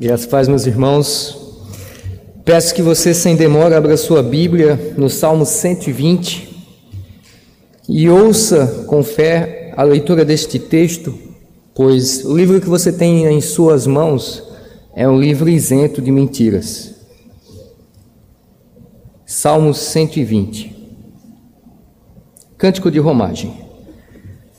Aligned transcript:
E 0.00 0.10
as 0.10 0.26
paz, 0.26 0.48
meus 0.48 0.66
irmãos. 0.66 1.38
Peço 2.44 2.74
que 2.74 2.82
você, 2.82 3.14
sem 3.14 3.36
demora, 3.36 3.76
abra 3.76 3.96
sua 3.96 4.24
Bíblia 4.24 4.94
no 4.98 5.08
Salmo 5.08 5.46
120 5.46 6.52
e 7.88 8.08
ouça 8.10 8.84
com 8.88 9.04
fé 9.04 9.72
a 9.76 9.84
leitura 9.84 10.24
deste 10.24 10.58
texto, 10.58 11.16
pois 11.74 12.24
o 12.24 12.36
livro 12.36 12.60
que 12.60 12.68
você 12.68 12.92
tem 12.92 13.24
em 13.26 13.40
suas 13.40 13.86
mãos 13.86 14.42
é 14.96 15.08
um 15.08 15.18
livro 15.18 15.48
isento 15.48 16.02
de 16.02 16.10
mentiras. 16.10 16.94
Salmo 19.24 19.72
120. 19.72 20.74
Cântico 22.58 22.90
de 22.90 22.98
romagem. 22.98 23.54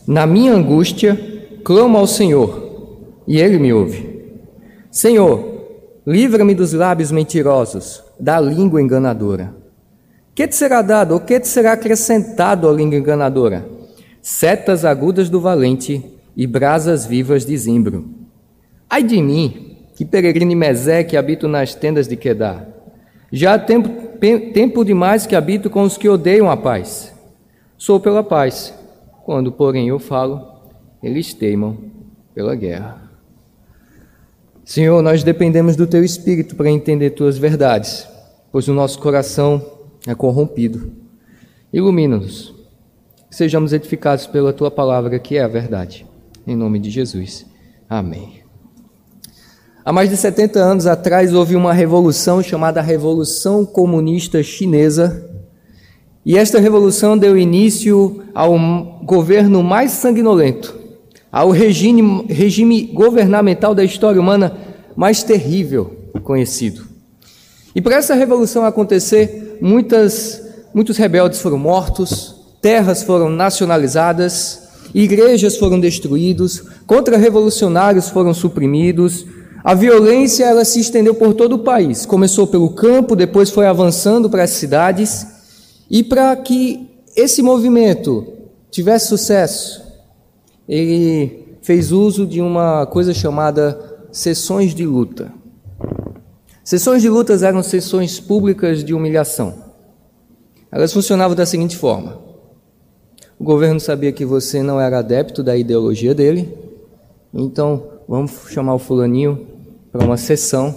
Na 0.07 0.25
minha 0.25 0.53
angústia, 0.53 1.19
clamo 1.63 1.97
ao 1.97 2.07
Senhor, 2.07 3.19
e 3.27 3.37
ele 3.37 3.59
me 3.59 3.73
ouve. 3.73 4.14
Senhor, 4.95 5.99
livra-me 6.07 6.55
dos 6.55 6.71
lábios 6.71 7.11
mentirosos, 7.11 8.01
da 8.17 8.39
língua 8.39 8.81
enganadora. 8.81 9.53
Que 10.33 10.47
te 10.47 10.55
será 10.55 10.81
dado, 10.81 11.15
ou 11.15 11.19
que 11.19 11.37
te 11.37 11.49
será 11.49 11.73
acrescentado 11.73 12.69
à 12.69 12.71
língua 12.71 12.97
enganadora? 12.97 13.67
Setas 14.21 14.85
agudas 14.85 15.29
do 15.29 15.41
valente 15.41 16.01
e 16.33 16.47
brasas 16.47 17.05
vivas 17.05 17.45
de 17.45 17.57
zimbro. 17.57 18.09
Ai 18.89 19.03
de 19.03 19.21
mim, 19.21 19.75
que 19.97 20.05
peregrino 20.05 20.53
e 20.53 20.55
mesé 20.55 21.03
que 21.03 21.17
habito 21.17 21.45
nas 21.45 21.75
tendas 21.75 22.07
de 22.07 22.15
Quedar. 22.15 22.65
Já 23.29 23.55
há 23.55 23.59
tempo, 23.59 24.17
tempo 24.53 24.85
demais 24.85 25.27
que 25.27 25.35
habito 25.35 25.69
com 25.69 25.83
os 25.83 25.97
que 25.97 26.07
odeiam 26.07 26.49
a 26.49 26.55
paz. 26.55 27.13
Sou 27.77 27.99
pela 27.99 28.23
paz. 28.23 28.73
Quando, 29.25 29.51
porém, 29.51 29.89
eu 29.89 29.99
falo, 29.99 30.41
eles 31.03 31.33
teimam 31.33 31.75
pela 32.33 32.55
guerra. 32.55 33.04
Senhor, 34.65 34.99
nós 35.03 35.23
dependemos 35.23 35.75
do 35.75 35.85
Teu 35.85 36.03
Espírito 36.03 36.55
para 36.55 36.71
entender 36.71 37.11
Tuas 37.11 37.37
verdades, 37.37 38.07
pois 38.51 38.67
o 38.67 38.73
nosso 38.73 38.97
coração 38.97 39.63
é 40.07 40.15
corrompido. 40.15 40.91
Ilumina-nos, 41.71 42.51
sejamos 43.29 43.73
edificados 43.73 44.25
pela 44.25 44.51
Tua 44.51 44.71
palavra, 44.71 45.19
que 45.19 45.37
é 45.37 45.43
a 45.43 45.47
verdade. 45.47 46.03
Em 46.47 46.55
nome 46.55 46.79
de 46.79 46.89
Jesus. 46.89 47.45
Amém. 47.87 48.41
Há 49.85 49.93
mais 49.93 50.09
de 50.09 50.17
70 50.17 50.57
anos 50.57 50.87
atrás 50.87 51.31
houve 51.31 51.55
uma 51.55 51.71
revolução 51.71 52.41
chamada 52.41 52.81
Revolução 52.81 53.63
Comunista 53.67 54.41
Chinesa. 54.41 55.29
E 56.25 56.39
esta 56.39 56.59
revolução 56.59 57.15
deu 57.15 57.37
início 57.37 58.23
ao 58.33 58.57
governo 59.03 59.61
mais 59.61 59.91
sanguinolento 59.91 60.84
ao 61.35 61.49
regime, 61.51 62.25
regime 62.29 62.83
governamental 62.93 63.75
da 63.75 63.83
história 63.83 64.21
humana 64.21 64.55
mais 64.95 65.21
terrível 65.21 65.93
conhecido. 66.23 66.85
E 67.75 67.81
para 67.81 67.97
essa 67.97 68.15
revolução 68.15 68.63
acontecer, 68.63 69.57
muitas, 69.59 70.41
muitos 70.73 70.95
rebeldes 70.95 71.41
foram 71.41 71.57
mortos, 71.57 72.33
terras 72.61 73.03
foram 73.03 73.29
nacionalizadas, 73.29 74.61
igrejas 74.93 75.57
foram 75.57 75.77
destruídas, 75.77 76.63
contra-revolucionários 76.87 78.07
foram 78.07 78.33
suprimidos, 78.33 79.25
a 79.61 79.73
violência 79.73 80.45
ela 80.45 80.63
se 80.63 80.79
estendeu 80.79 81.15
por 81.15 81.33
todo 81.33 81.57
o 81.57 81.63
país. 81.65 82.05
Começou 82.05 82.47
pelo 82.47 82.69
campo, 82.69 83.13
depois 83.13 83.49
foi 83.49 83.67
avançando 83.67 84.29
para 84.29 84.43
as 84.43 84.51
cidades. 84.51 85.27
E 85.91 86.01
para 86.01 86.33
que 86.37 86.87
esse 87.13 87.41
movimento 87.41 88.25
tivesse 88.71 89.09
sucesso, 89.09 89.84
ele 90.67 91.57
fez 91.61 91.91
uso 91.91 92.25
de 92.25 92.41
uma 92.41 92.85
coisa 92.85 93.13
chamada 93.13 93.79
sessões 94.11 94.73
de 94.73 94.85
luta. 94.85 95.31
Sessões 96.63 97.01
de 97.01 97.09
lutas 97.09 97.43
eram 97.43 97.61
sessões 97.61 98.19
públicas 98.19 98.83
de 98.83 98.93
humilhação. 98.93 99.53
Elas 100.71 100.91
funcionavam 100.91 101.35
da 101.35 101.45
seguinte 101.45 101.77
forma: 101.77 102.19
o 103.37 103.43
governo 103.43 103.79
sabia 103.79 104.11
que 104.11 104.25
você 104.25 104.63
não 104.63 104.79
era 104.79 104.99
adepto 104.99 105.43
da 105.43 105.55
ideologia 105.55 106.15
dele, 106.15 106.57
então 107.33 107.83
vamos 108.07 108.31
chamar 108.49 108.75
o 108.75 108.79
fulaninho 108.79 109.47
para 109.91 110.05
uma 110.05 110.17
sessão. 110.17 110.73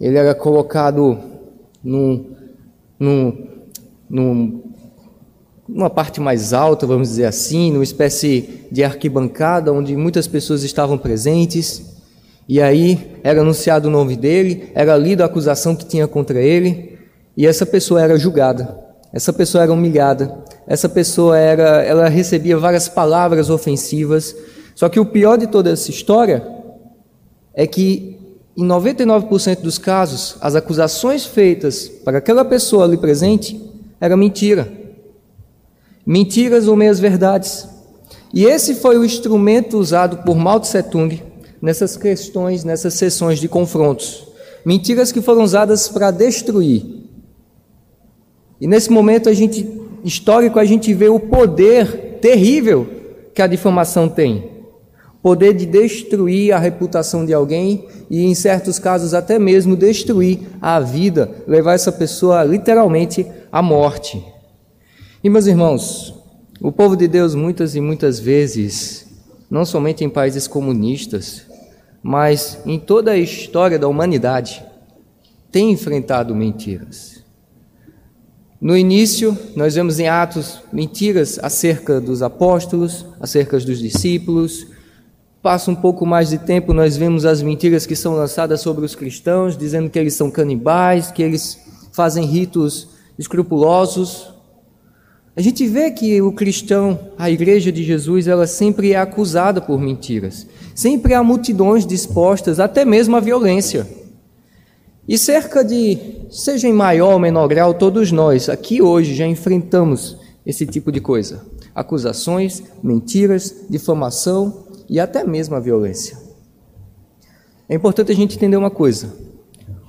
Ele 0.00 0.18
era 0.18 0.34
colocado 0.34 1.18
num, 1.82 2.34
num, 2.98 3.48
num 4.10 4.63
numa 5.68 5.88
parte 5.88 6.20
mais 6.20 6.52
alta, 6.52 6.86
vamos 6.86 7.08
dizer 7.08 7.24
assim, 7.24 7.72
numa 7.72 7.84
espécie 7.84 8.66
de 8.70 8.84
arquibancada 8.84 9.72
onde 9.72 9.96
muitas 9.96 10.26
pessoas 10.26 10.62
estavam 10.62 10.98
presentes. 10.98 11.94
E 12.46 12.60
aí 12.60 13.18
era 13.22 13.40
anunciado 13.40 13.88
o 13.88 13.90
nome 13.90 14.16
dele, 14.16 14.70
era 14.74 14.96
lida 14.96 15.24
a 15.24 15.26
acusação 15.26 15.74
que 15.74 15.86
tinha 15.86 16.06
contra 16.06 16.40
ele, 16.40 16.98
e 17.36 17.46
essa 17.46 17.64
pessoa 17.64 18.02
era 18.02 18.18
julgada. 18.18 18.78
Essa 19.12 19.32
pessoa 19.32 19.62
era 19.62 19.72
humilhada. 19.72 20.44
Essa 20.66 20.88
pessoa 20.88 21.38
era, 21.38 21.82
ela 21.82 22.08
recebia 22.08 22.58
várias 22.58 22.88
palavras 22.88 23.48
ofensivas. 23.48 24.36
Só 24.74 24.88
que 24.88 25.00
o 25.00 25.06
pior 25.06 25.38
de 25.38 25.46
toda 25.46 25.70
essa 25.70 25.90
história 25.90 26.46
é 27.54 27.66
que 27.66 28.18
em 28.56 28.66
99% 28.66 29.60
dos 29.60 29.78
casos, 29.78 30.36
as 30.40 30.54
acusações 30.54 31.24
feitas 31.24 31.88
para 31.88 32.18
aquela 32.18 32.44
pessoa 32.44 32.84
ali 32.84 32.96
presente 32.96 33.60
era 34.00 34.16
mentira 34.16 34.83
mentiras 36.06 36.68
ou 36.68 36.76
meias 36.76 37.00
verdades. 37.00 37.68
E 38.32 38.44
esse 38.44 38.74
foi 38.74 38.98
o 38.98 39.04
instrumento 39.04 39.78
usado 39.78 40.18
por 40.18 40.36
Mao 40.36 40.60
Tse 40.60 40.82
Tung 40.82 41.22
nessas 41.62 41.96
questões, 41.96 42.64
nessas 42.64 42.94
sessões 42.94 43.38
de 43.38 43.48
confrontos. 43.48 44.26
Mentiras 44.64 45.12
que 45.12 45.22
foram 45.22 45.42
usadas 45.42 45.88
para 45.88 46.10
destruir. 46.10 46.84
E 48.60 48.66
nesse 48.66 48.90
momento 48.90 49.28
a 49.28 49.32
gente 49.32 49.66
histórico 50.04 50.58
a 50.58 50.64
gente 50.64 50.92
vê 50.92 51.08
o 51.08 51.18
poder 51.18 52.18
terrível 52.20 52.86
que 53.34 53.40
a 53.40 53.46
difamação 53.46 54.08
tem. 54.08 54.52
Poder 55.22 55.54
de 55.54 55.64
destruir 55.64 56.52
a 56.52 56.58
reputação 56.58 57.24
de 57.24 57.32
alguém 57.32 57.86
e, 58.10 58.24
em 58.24 58.34
certos 58.34 58.78
casos, 58.78 59.14
até 59.14 59.38
mesmo 59.38 59.74
destruir 59.74 60.40
a 60.60 60.78
vida, 60.78 61.30
levar 61.46 61.72
essa 61.72 61.90
pessoa 61.90 62.44
literalmente 62.44 63.26
à 63.50 63.62
morte. 63.62 64.22
E 65.24 65.30
meus 65.30 65.46
irmãos, 65.46 66.12
o 66.60 66.70
povo 66.70 66.94
de 66.94 67.08
Deus 67.08 67.34
muitas 67.34 67.74
e 67.74 67.80
muitas 67.80 68.20
vezes, 68.20 69.06
não 69.50 69.64
somente 69.64 70.04
em 70.04 70.10
países 70.10 70.46
comunistas, 70.46 71.46
mas 72.02 72.58
em 72.66 72.78
toda 72.78 73.12
a 73.12 73.16
história 73.16 73.78
da 73.78 73.88
humanidade, 73.88 74.62
tem 75.50 75.72
enfrentado 75.72 76.34
mentiras. 76.34 77.24
No 78.60 78.76
início, 78.76 79.34
nós 79.56 79.74
vemos 79.74 79.98
em 79.98 80.08
Atos 80.08 80.60
mentiras 80.70 81.38
acerca 81.42 82.02
dos 82.02 82.20
apóstolos, 82.20 83.06
acerca 83.18 83.58
dos 83.58 83.78
discípulos. 83.78 84.66
Passa 85.40 85.70
um 85.70 85.74
pouco 85.74 86.04
mais 86.04 86.28
de 86.28 86.36
tempo, 86.36 86.74
nós 86.74 86.98
vemos 86.98 87.24
as 87.24 87.40
mentiras 87.40 87.86
que 87.86 87.96
são 87.96 88.12
lançadas 88.12 88.60
sobre 88.60 88.84
os 88.84 88.94
cristãos, 88.94 89.56
dizendo 89.56 89.88
que 89.88 89.98
eles 89.98 90.12
são 90.12 90.30
canibais, 90.30 91.10
que 91.10 91.22
eles 91.22 91.58
fazem 91.92 92.26
ritos 92.26 92.88
escrupulosos, 93.18 94.33
a 95.36 95.40
gente 95.40 95.66
vê 95.66 95.90
que 95.90 96.22
o 96.22 96.30
cristão, 96.30 96.98
a 97.18 97.28
igreja 97.28 97.72
de 97.72 97.82
Jesus, 97.82 98.28
ela 98.28 98.46
sempre 98.46 98.92
é 98.92 98.96
acusada 98.96 99.60
por 99.60 99.80
mentiras. 99.80 100.46
Sempre 100.76 101.12
há 101.12 101.24
multidões 101.24 101.84
dispostas 101.84 102.60
até 102.60 102.84
mesmo 102.84 103.16
à 103.16 103.20
violência. 103.20 103.84
E 105.08 105.18
cerca 105.18 105.64
de, 105.64 105.98
seja 106.30 106.68
em 106.68 106.72
maior 106.72 107.14
ou 107.14 107.18
menor 107.18 107.48
grau, 107.48 107.74
todos 107.74 108.12
nós 108.12 108.48
aqui 108.48 108.80
hoje 108.80 109.14
já 109.14 109.26
enfrentamos 109.26 110.16
esse 110.46 110.64
tipo 110.66 110.92
de 110.92 111.00
coisa: 111.00 111.44
acusações, 111.74 112.62
mentiras, 112.80 113.66
difamação 113.68 114.66
e 114.88 115.00
até 115.00 115.24
mesmo 115.24 115.56
a 115.56 115.60
violência. 115.60 116.16
É 117.68 117.74
importante 117.74 118.12
a 118.12 118.14
gente 118.14 118.36
entender 118.36 118.56
uma 118.56 118.70
coisa: 118.70 119.12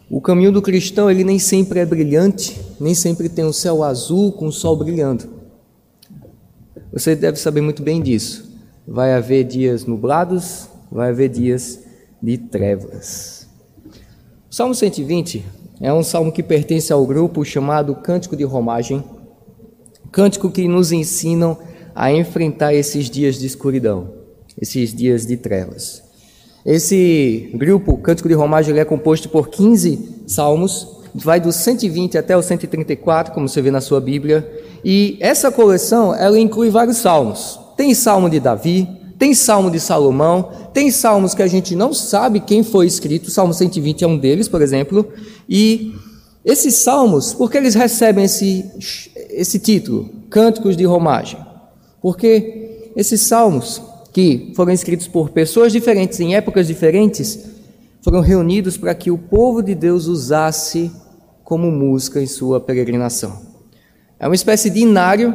o 0.10 0.20
caminho 0.20 0.52
do 0.52 0.62
cristão 0.62 1.10
ele 1.10 1.24
nem 1.24 1.38
sempre 1.38 1.80
é 1.80 1.86
brilhante, 1.86 2.60
nem 2.80 2.96
sempre 2.96 3.30
tem 3.30 3.46
um 3.46 3.54
céu 3.54 3.84
azul 3.84 4.32
com 4.32 4.48
o 4.48 4.52
sol 4.52 4.76
brilhando. 4.76 5.35
Você 6.96 7.14
deve 7.14 7.38
saber 7.38 7.60
muito 7.60 7.84
bem 7.84 8.02
disso. 8.02 8.50
Vai 8.88 9.14
haver 9.14 9.44
dias 9.44 9.86
nublados, 9.86 10.70
vai 10.90 11.10
haver 11.10 11.28
dias 11.28 11.82
de 12.24 12.38
trevas. 12.38 13.50
O 14.50 14.56
Salmo 14.56 14.74
120 14.74 15.44
é 15.82 15.92
um 15.92 16.02
salmo 16.02 16.32
que 16.32 16.42
pertence 16.42 16.94
ao 16.94 17.06
grupo 17.06 17.44
chamado 17.44 17.96
Cântico 17.96 18.38
de 18.38 18.46
Romagem, 18.46 19.04
cântico 20.10 20.50
que 20.50 20.70
nos 20.70 20.94
ensinam 20.94 21.58
a 21.94 22.14
enfrentar 22.14 22.74
esses 22.74 23.10
dias 23.10 23.38
de 23.38 23.46
escuridão, 23.46 24.14
esses 24.62 24.94
dias 24.94 25.26
de 25.26 25.36
trevas. 25.36 26.02
Esse 26.66 27.52
grupo, 27.56 27.98
Cântico 27.98 28.30
de 28.30 28.36
Romagem, 28.36 28.80
é 28.80 28.86
composto 28.86 29.28
por 29.28 29.50
15 29.50 30.24
salmos, 30.28 30.88
vai 31.14 31.42
do 31.42 31.52
120 31.52 32.18
até 32.18 32.38
o 32.38 32.42
134, 32.42 33.34
como 33.34 33.50
você 33.50 33.62
vê 33.62 33.70
na 33.70 33.82
sua 33.82 34.00
Bíblia, 34.00 34.50
e 34.88 35.18
essa 35.20 35.52
coleção, 35.52 36.14
ela 36.14 36.40
inclui 36.40 36.70
vários 36.70 36.98
salmos. 36.98 37.60
Tem 37.76 37.96
salmo 37.96 38.30
de 38.30 38.40
Davi, 38.40 38.88
tem 39.18 39.34
salmo 39.34 39.72
de 39.72 39.80
Salomão, 39.80 40.52
tem 40.76 40.92
salmos 40.92 41.34
que 41.34 41.42
a 41.42 41.48
gente 41.48 41.76
não 41.76 41.92
sabe 41.92 42.40
quem 42.40 42.64
foi 42.64 42.86
escrito, 42.86 43.32
Salmo 43.32 43.52
120 43.52 44.04
é 44.04 44.08
um 44.08 44.16
deles, 44.16 44.48
por 44.48 44.62
exemplo, 44.62 45.12
e 45.50 45.96
esses 46.44 46.76
salmos, 46.76 47.34
por 47.34 47.50
que 47.50 47.58
eles 47.58 47.74
recebem 47.74 48.26
esse, 48.26 48.64
esse 49.32 49.58
título, 49.58 50.08
Cânticos 50.30 50.78
de 50.78 50.86
Romagem? 50.86 51.40
Porque 52.00 52.92
esses 52.96 53.22
salmos, 53.22 53.82
que 54.14 54.54
foram 54.56 54.72
escritos 54.72 55.08
por 55.08 55.32
pessoas 55.32 55.72
diferentes 55.72 56.20
em 56.20 56.36
épocas 56.36 56.68
diferentes, 56.68 57.40
foram 58.04 58.20
reunidos 58.20 58.78
para 58.78 58.94
que 58.94 59.10
o 59.10 59.18
povo 59.18 59.64
de 59.64 59.74
Deus 59.74 60.06
usasse 60.06 60.92
como 61.44 61.72
música 61.72 62.22
em 62.22 62.28
sua 62.28 62.60
peregrinação. 62.60 63.45
É 64.20 64.28
uma 64.28 64.36
espécie 64.36 64.70
de 64.70 64.80
inário 64.80 65.34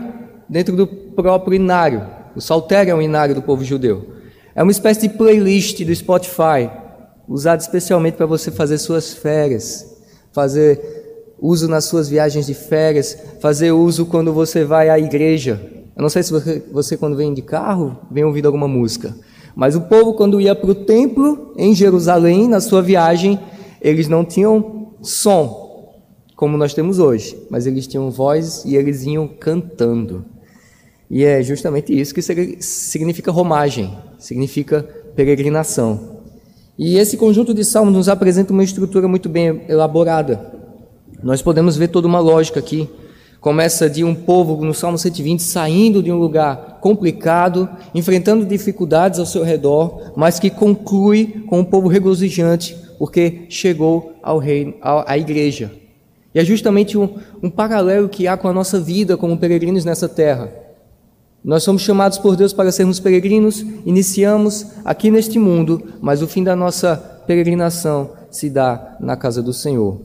dentro 0.49 0.75
do 0.75 0.87
próprio 0.87 1.55
inário. 1.55 2.07
O 2.35 2.41
saltério 2.41 2.91
é 2.91 2.95
um 2.95 3.03
inário 3.03 3.35
do 3.35 3.43
povo 3.43 3.65
judeu. 3.65 4.07
É 4.55 4.63
uma 4.63 4.73
espécie 4.73 5.03
de 5.03 5.11
playlist 5.11 5.85
do 5.85 5.95
Spotify, 5.95 6.71
usado 7.29 7.61
especialmente 7.61 8.15
para 8.15 8.27
você 8.27 8.51
fazer 8.51 8.79
suas 8.79 9.13
férias, 9.13 9.87
fazer 10.33 11.35
uso 11.41 11.69
nas 11.69 11.85
suas 11.85 12.09
viagens 12.09 12.47
de 12.47 12.55
férias, 12.55 13.17
fazer 13.41 13.73
uso 13.73 14.07
quando 14.07 14.33
você 14.33 14.65
vai 14.65 14.91
à 14.91 14.99
igreja. 14.99 15.61
Eu 15.97 16.03
não 16.03 16.09
sei 16.09 16.23
se 16.23 16.33
você, 16.33 16.63
você 16.73 16.97
quando 16.97 17.17
vem 17.17 17.33
de 17.33 17.43
carro, 17.43 17.99
vem 18.11 18.25
ouvindo 18.25 18.47
alguma 18.47 18.69
música, 18.69 19.15
mas 19.55 19.77
o 19.77 19.83
povo, 19.83 20.15
quando 20.15 20.41
ia 20.41 20.55
para 20.55 20.71
o 20.71 20.75
templo 20.75 21.53
em 21.57 21.75
Jerusalém, 21.75 22.49
na 22.49 22.61
sua 22.61 22.81
viagem, 22.81 23.39
eles 23.81 24.09
não 24.09 24.25
tinham 24.25 24.93
som, 25.03 25.70
como 26.41 26.57
nós 26.57 26.73
temos 26.73 26.99
hoje, 26.99 27.37
mas 27.51 27.67
eles 27.67 27.87
tinham 27.87 28.11
voz 28.11 28.65
e 28.65 28.75
eles 28.75 29.05
iam 29.05 29.29
cantando. 29.29 30.25
E 31.11 31.23
é 31.23 31.43
justamente 31.43 31.93
isso 31.93 32.15
que 32.15 32.23
significa 32.23 33.31
romagem, 33.31 33.95
significa 34.19 34.83
peregrinação. 35.15 36.17
E 36.79 36.97
esse 36.97 37.19
conjunto 37.19 37.53
de 37.53 37.63
salmos 37.63 37.93
nos 37.93 38.09
apresenta 38.09 38.55
uma 38.55 38.65
estrutura 38.65 39.07
muito 39.07 39.29
bem 39.29 39.61
elaborada. 39.69 40.41
Nós 41.23 41.43
podemos 41.43 41.77
ver 41.77 41.89
toda 41.89 42.09
uma 42.09 42.21
lógica 42.21 42.59
aqui. 42.59 42.89
Começa 43.39 43.91
de 43.91 44.03
um 44.03 44.15
povo 44.15 44.65
no 44.65 44.73
Salmo 44.73 44.97
120 44.97 45.43
saindo 45.43 46.03
de 46.03 46.11
um 46.11 46.17
lugar 46.17 46.79
complicado, 46.81 47.69
enfrentando 47.95 48.47
dificuldades 48.47 49.21
ao 49.21 49.27
seu 49.27 49.45
redor, 49.45 50.15
mas 50.17 50.39
que 50.39 50.49
conclui 50.49 51.45
com 51.47 51.61
um 51.61 51.65
povo 51.65 51.87
regozijante, 51.87 52.75
porque 52.99 53.45
chegou 53.51 54.15
ao 54.23 54.39
reino, 54.39 54.73
à 54.81 55.19
igreja. 55.19 55.80
E 56.35 56.39
é 56.39 56.45
justamente 56.45 56.97
um, 56.97 57.19
um 57.43 57.51
paralelo 57.51 58.09
que 58.09 58.29
há 58.29 58.37
com 58.37 58.49
a 58.49 58.53
nossa 58.53 58.81
vida 58.81 59.17
como 59.17 59.37
peregrinos 59.37 59.85
nessa 59.85 60.09
terra. 60.09 60.53
Nós 61.43 61.63
somos 61.63 61.83
chamados 61.83 62.19
por 62.19 62.37
Deus 62.37 62.53
para 62.53 62.71
sermos 62.71 63.01
peregrinos, 63.01 63.61
iniciamos 63.87 64.67
aqui 64.85 65.11
neste 65.11 65.39
mundo, 65.39 65.83
mas 66.01 66.23
o 66.23 66.29
fim 66.29 66.45
da 66.45 66.55
nossa 66.55 66.97
peregrinação 67.27 68.11
se 68.31 68.51
dá 68.51 68.97
na 69.01 69.17
casa 69.17 69.43
do 69.43 69.53
Senhor 69.53 70.01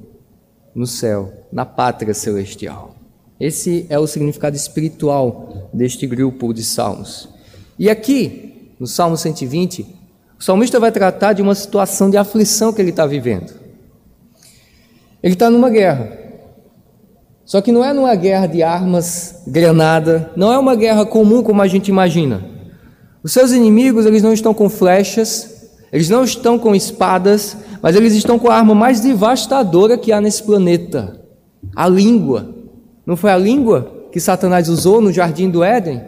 no 0.76 0.86
céu, 0.86 1.32
na 1.52 1.66
pátria 1.66 2.14
celestial. 2.14 2.96
Esse 3.40 3.86
é 3.90 3.98
o 3.98 4.06
significado 4.06 4.56
espiritual 4.56 5.70
deste 5.74 6.06
grupo 6.06 6.54
de 6.54 6.64
salmos. 6.64 7.30
E 7.80 7.90
aqui, 7.90 8.74
no 8.80 8.86
Salmo 8.86 9.16
120, 9.16 9.86
o 10.38 10.44
salmista 10.44 10.80
vai 10.80 10.92
tratar 10.92 11.34
de 11.34 11.42
uma 11.42 11.56
situação 11.56 12.10
de 12.10 12.18
aflição 12.18 12.74
que 12.74 12.82
ele 12.82 12.90
está 12.90 13.06
vivendo. 13.06 13.65
Ele 15.22 15.34
está 15.34 15.50
numa 15.50 15.70
guerra. 15.70 16.26
Só 17.46 17.62
que 17.62 17.72
não 17.72 17.84
é 17.84 17.94
numa 17.94 18.16
guerra 18.16 18.48
de 18.48 18.64
armas, 18.64 19.44
granada, 19.46 20.32
não 20.36 20.52
é 20.52 20.58
uma 20.58 20.76
guerra 20.76 21.06
comum 21.06 21.44
como 21.44 21.62
a 21.62 21.68
gente 21.68 21.90
imagina. 21.90 22.44
Os 23.22 23.32
seus 23.32 23.52
inimigos, 23.52 24.06
eles 24.06 24.24
não 24.24 24.34
estão 24.34 24.54
com 24.54 24.68
flechas, 24.68 25.70
eles 25.92 26.10
não 26.10 26.24
estão 26.24 26.58
com 26.58 26.76
espadas, 26.76 27.56
mas 27.82 27.96
eles 27.96 28.14
estão 28.14 28.40
com 28.40 28.50
a 28.50 28.56
arma 28.56 28.74
mais 28.74 29.00
devastadora 29.00 29.98
que 29.98 30.12
há 30.12 30.20
nesse 30.20 30.44
planeta: 30.44 31.22
a 31.76 31.88
língua. 31.88 32.54
Não 33.06 33.16
foi 33.16 33.32
a 33.32 33.38
língua 33.38 34.08
que 34.12 34.20
Satanás 34.20 34.68
usou 34.68 35.00
no 35.00 35.14
jardim 35.14 35.50
do 35.50 35.64
Éden? 35.64 36.02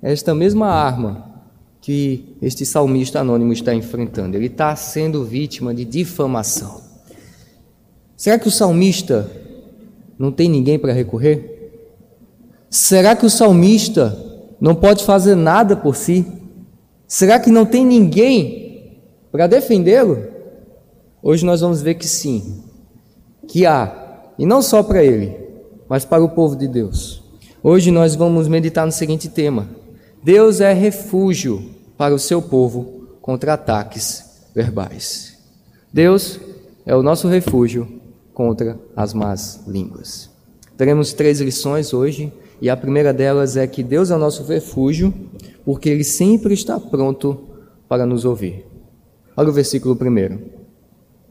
É 0.00 0.12
esta 0.12 0.32
mesma 0.34 0.68
arma 0.68 1.26
que 1.80 2.36
este 2.40 2.64
salmista 2.64 3.20
anônimo 3.20 3.52
está 3.52 3.74
enfrentando. 3.74 4.36
Ele 4.36 4.46
está 4.46 4.74
sendo 4.76 5.24
vítima 5.24 5.74
de 5.74 5.84
difamação. 5.84 6.85
Será 8.16 8.38
que 8.38 8.48
o 8.48 8.50
salmista 8.50 9.30
não 10.18 10.32
tem 10.32 10.48
ninguém 10.48 10.78
para 10.78 10.92
recorrer? 10.92 11.70
Será 12.70 13.14
que 13.14 13.26
o 13.26 13.30
salmista 13.30 14.18
não 14.58 14.74
pode 14.74 15.04
fazer 15.04 15.34
nada 15.34 15.76
por 15.76 15.94
si? 15.94 16.26
Será 17.06 17.38
que 17.38 17.50
não 17.50 17.66
tem 17.66 17.84
ninguém 17.84 19.02
para 19.30 19.46
defendê-lo? 19.46 20.24
Hoje 21.22 21.44
nós 21.44 21.60
vamos 21.60 21.82
ver 21.82 21.94
que 21.94 22.08
sim, 22.08 22.64
que 23.46 23.66
há, 23.66 24.32
e 24.38 24.46
não 24.46 24.62
só 24.62 24.82
para 24.82 25.04
ele, 25.04 25.36
mas 25.86 26.04
para 26.04 26.24
o 26.24 26.30
povo 26.30 26.56
de 26.56 26.66
Deus. 26.66 27.22
Hoje 27.62 27.90
nós 27.90 28.14
vamos 28.14 28.48
meditar 28.48 28.86
no 28.86 28.92
seguinte 28.92 29.28
tema: 29.28 29.68
Deus 30.22 30.60
é 30.60 30.72
refúgio 30.72 31.70
para 31.98 32.14
o 32.14 32.18
seu 32.18 32.40
povo 32.40 33.08
contra 33.20 33.54
ataques 33.54 34.48
verbais. 34.54 35.36
Deus 35.92 36.40
é 36.86 36.94
o 36.94 37.02
nosso 37.02 37.28
refúgio 37.28 38.05
contra 38.36 38.78
as 38.94 39.14
más 39.14 39.62
línguas. 39.66 40.28
Teremos 40.76 41.14
três 41.14 41.40
lições 41.40 41.94
hoje, 41.94 42.30
e 42.60 42.68
a 42.68 42.76
primeira 42.76 43.10
delas 43.10 43.56
é 43.56 43.66
que 43.66 43.82
Deus 43.82 44.10
é 44.10 44.14
o 44.14 44.18
nosso 44.18 44.42
refúgio, 44.42 45.12
porque 45.64 45.88
Ele 45.88 46.04
sempre 46.04 46.52
está 46.52 46.78
pronto 46.78 47.40
para 47.88 48.04
nos 48.04 48.26
ouvir. 48.26 48.66
Olha 49.34 49.48
o 49.48 49.52
versículo 49.54 49.96
primeiro. 49.96 50.38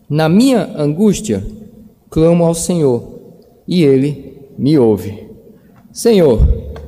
Na 0.09 0.27
minha 0.27 0.63
angústia, 0.75 1.45
clamo 2.09 2.43
ao 2.43 2.55
Senhor, 2.55 3.19
e 3.67 3.83
ele 3.83 4.49
me 4.57 4.75
ouve. 4.79 5.29
Senhor, 5.93 6.39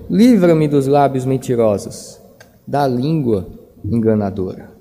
livra-me 0.09 0.67
dos 0.67 0.87
lábios 0.87 1.25
mentirosos, 1.25 2.19
da 2.65 2.87
língua 2.87 3.47
enganadora. 3.85 4.76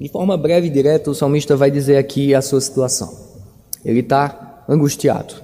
De 0.00 0.08
forma 0.08 0.36
breve 0.36 0.66
e 0.66 0.70
direta, 0.70 1.10
o 1.10 1.14
salmista 1.14 1.56
vai 1.56 1.70
dizer 1.70 1.96
aqui 1.96 2.34
a 2.34 2.42
sua 2.42 2.60
situação. 2.60 3.12
Ele 3.84 4.00
está 4.00 4.64
angustiado. 4.68 5.34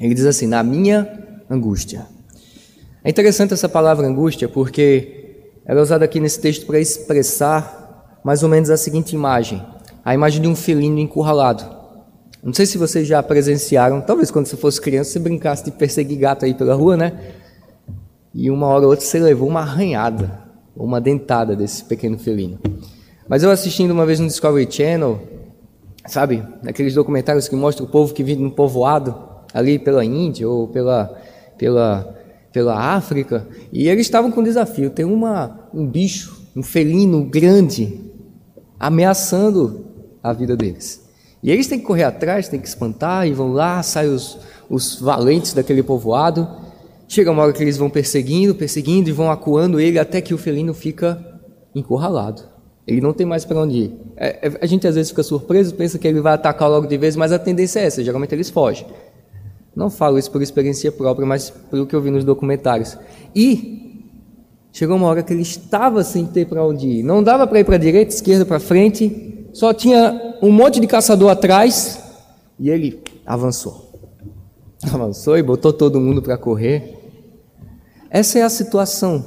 Ele 0.00 0.14
diz 0.14 0.24
assim: 0.24 0.46
Na 0.46 0.62
minha 0.62 1.36
angústia. 1.48 2.06
É 3.02 3.10
interessante 3.10 3.54
essa 3.54 3.68
palavra 3.68 4.06
angústia 4.06 4.48
porque 4.48 5.50
ela 5.64 5.80
é 5.80 5.82
usada 5.82 6.04
aqui 6.04 6.20
nesse 6.20 6.40
texto 6.40 6.66
para 6.66 6.78
expressar 6.78 8.18
mais 8.24 8.42
ou 8.42 8.48
menos 8.48 8.70
a 8.70 8.76
seguinte 8.76 9.14
imagem: 9.14 9.62
a 10.04 10.14
imagem 10.14 10.40
de 10.40 10.48
um 10.48 10.56
felino 10.56 10.98
encurralado. 10.98 11.80
Não 12.42 12.54
sei 12.54 12.64
se 12.64 12.78
vocês 12.78 13.06
já 13.06 13.22
presenciaram, 13.22 14.00
talvez 14.00 14.30
quando 14.30 14.46
você 14.46 14.56
fosse 14.56 14.80
criança 14.80 15.10
você 15.10 15.18
brincasse 15.18 15.64
de 15.64 15.70
perseguir 15.70 16.18
gato 16.18 16.46
aí 16.46 16.54
pela 16.54 16.74
rua, 16.74 16.96
né? 16.96 17.34
E 18.32 18.50
uma 18.50 18.66
hora 18.68 18.84
ou 18.84 18.90
outra 18.90 19.04
você 19.04 19.18
levou 19.18 19.46
uma 19.46 19.60
arranhada, 19.60 20.42
ou 20.74 20.86
uma 20.86 21.00
dentada 21.00 21.54
desse 21.54 21.84
pequeno 21.84 22.18
felino. 22.18 22.58
Mas 23.30 23.44
eu 23.44 23.50
assistindo 23.52 23.92
uma 23.92 24.04
vez 24.04 24.18
no 24.18 24.26
Discovery 24.26 24.66
Channel, 24.68 25.22
sabe, 26.04 26.42
aqueles 26.66 26.94
documentários 26.94 27.46
que 27.46 27.54
mostram 27.54 27.86
o 27.86 27.88
povo 27.88 28.12
que 28.12 28.24
vive 28.24 28.42
no 28.42 28.50
povoado, 28.50 29.14
ali 29.54 29.78
pela 29.78 30.04
Índia 30.04 30.48
ou 30.48 30.66
pela, 30.66 31.16
pela, 31.56 32.12
pela 32.52 32.76
África, 32.76 33.46
e 33.72 33.88
eles 33.88 34.06
estavam 34.06 34.32
com 34.32 34.40
um 34.40 34.42
desafio: 34.42 34.90
tem 34.90 35.04
uma, 35.04 35.68
um 35.72 35.86
bicho, 35.86 36.44
um 36.56 36.62
felino 36.64 37.22
grande, 37.22 38.00
ameaçando 38.80 39.86
a 40.20 40.32
vida 40.32 40.56
deles. 40.56 41.08
E 41.40 41.52
eles 41.52 41.68
têm 41.68 41.78
que 41.78 41.86
correr 41.86 42.02
atrás, 42.02 42.48
têm 42.48 42.58
que 42.58 42.66
espantar, 42.66 43.28
e 43.28 43.32
vão 43.32 43.52
lá, 43.52 43.80
saem 43.84 44.12
os, 44.12 44.40
os 44.68 45.00
valentes 45.00 45.52
daquele 45.52 45.84
povoado. 45.84 46.48
Chega 47.06 47.30
uma 47.30 47.44
hora 47.44 47.52
que 47.52 47.62
eles 47.62 47.76
vão 47.76 47.88
perseguindo, 47.88 48.56
perseguindo 48.56 49.08
e 49.08 49.12
vão 49.12 49.30
acuando 49.30 49.78
ele 49.78 50.00
até 50.00 50.20
que 50.20 50.34
o 50.34 50.38
felino 50.38 50.74
fica 50.74 51.24
encurralado. 51.72 52.50
Ele 52.86 53.00
não 53.00 53.12
tem 53.12 53.26
mais 53.26 53.44
para 53.44 53.60
onde 53.60 53.76
ir. 53.76 53.92
É, 54.16 54.48
é, 54.48 54.58
a 54.60 54.66
gente 54.66 54.86
às 54.86 54.94
vezes 54.94 55.10
fica 55.10 55.22
surpreso, 55.22 55.74
pensa 55.74 55.98
que 55.98 56.08
ele 56.08 56.20
vai 56.20 56.34
atacar 56.34 56.68
logo 56.68 56.86
de 56.86 56.96
vez, 56.96 57.14
mas 57.16 57.32
a 57.32 57.38
tendência 57.38 57.80
é 57.80 57.84
essa, 57.84 58.02
geralmente 58.02 58.34
eles 58.34 58.50
fogem. 58.50 58.86
Não 59.74 59.88
falo 59.88 60.18
isso 60.18 60.30
por 60.30 60.42
experiência 60.42 60.90
própria, 60.90 61.26
mas 61.26 61.50
pelo 61.50 61.86
que 61.86 61.94
eu 61.94 62.00
vi 62.00 62.10
nos 62.10 62.24
documentários. 62.24 62.98
E 63.34 63.80
Chegou 64.72 64.96
uma 64.96 65.08
hora 65.08 65.22
que 65.22 65.32
ele 65.32 65.42
estava 65.42 66.04
sem 66.04 66.24
ter 66.26 66.46
para 66.46 66.64
onde 66.64 66.86
ir. 66.86 67.02
Não 67.02 67.22
dava 67.22 67.46
para 67.46 67.60
ir 67.60 67.64
para 67.64 67.74
a 67.74 67.78
direita, 67.78 68.14
esquerda, 68.14 68.46
para 68.46 68.60
frente. 68.60 69.48
Só 69.52 69.74
tinha 69.74 70.38
um 70.40 70.50
monte 70.50 70.78
de 70.78 70.86
caçador 70.86 71.30
atrás. 71.30 72.02
E 72.58 72.70
ele 72.70 73.02
avançou. 73.26 73.90
Avançou 74.90 75.36
e 75.36 75.42
botou 75.42 75.74
todo 75.74 76.00
mundo 76.00 76.22
para 76.22 76.38
correr. 76.38 76.96
Essa 78.08 78.38
é 78.38 78.42
a 78.42 78.48
situação 78.48 79.24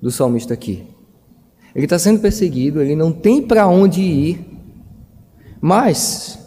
do 0.00 0.10
salmista 0.10 0.54
aqui. 0.54 0.93
Ele 1.74 1.86
está 1.86 1.98
sendo 1.98 2.20
perseguido, 2.20 2.80
ele 2.80 2.94
não 2.94 3.10
tem 3.10 3.42
para 3.42 3.66
onde 3.66 4.00
ir. 4.00 4.40
Mas 5.60 6.38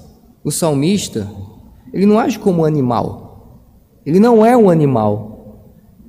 o 0.43 0.51
salmista, 0.51 1.29
ele 1.93 2.05
não 2.05 2.19
age 2.19 2.39
como 2.39 2.61
um 2.61 2.65
animal. 2.65 3.61
Ele 4.05 4.19
não 4.19 4.45
é 4.45 4.55
um 4.55 4.69
animal. 4.69 5.37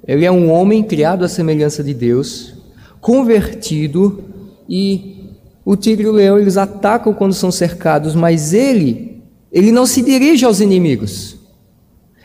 Ele 0.06 0.24
é 0.24 0.30
um 0.30 0.50
homem 0.50 0.82
criado 0.82 1.24
à 1.24 1.28
semelhança 1.28 1.82
de 1.82 1.92
Deus, 1.92 2.54
convertido 3.00 4.24
e 4.68 5.34
o 5.64 5.76
tigre 5.76 6.06
e 6.06 6.08
o 6.08 6.12
leão 6.12 6.38
eles 6.38 6.56
atacam 6.56 7.12
quando 7.12 7.34
são 7.34 7.50
cercados, 7.50 8.14
mas 8.14 8.54
ele, 8.54 9.22
ele 9.52 9.70
não 9.70 9.84
se 9.84 10.00
dirige 10.00 10.44
aos 10.44 10.60
inimigos. 10.60 11.36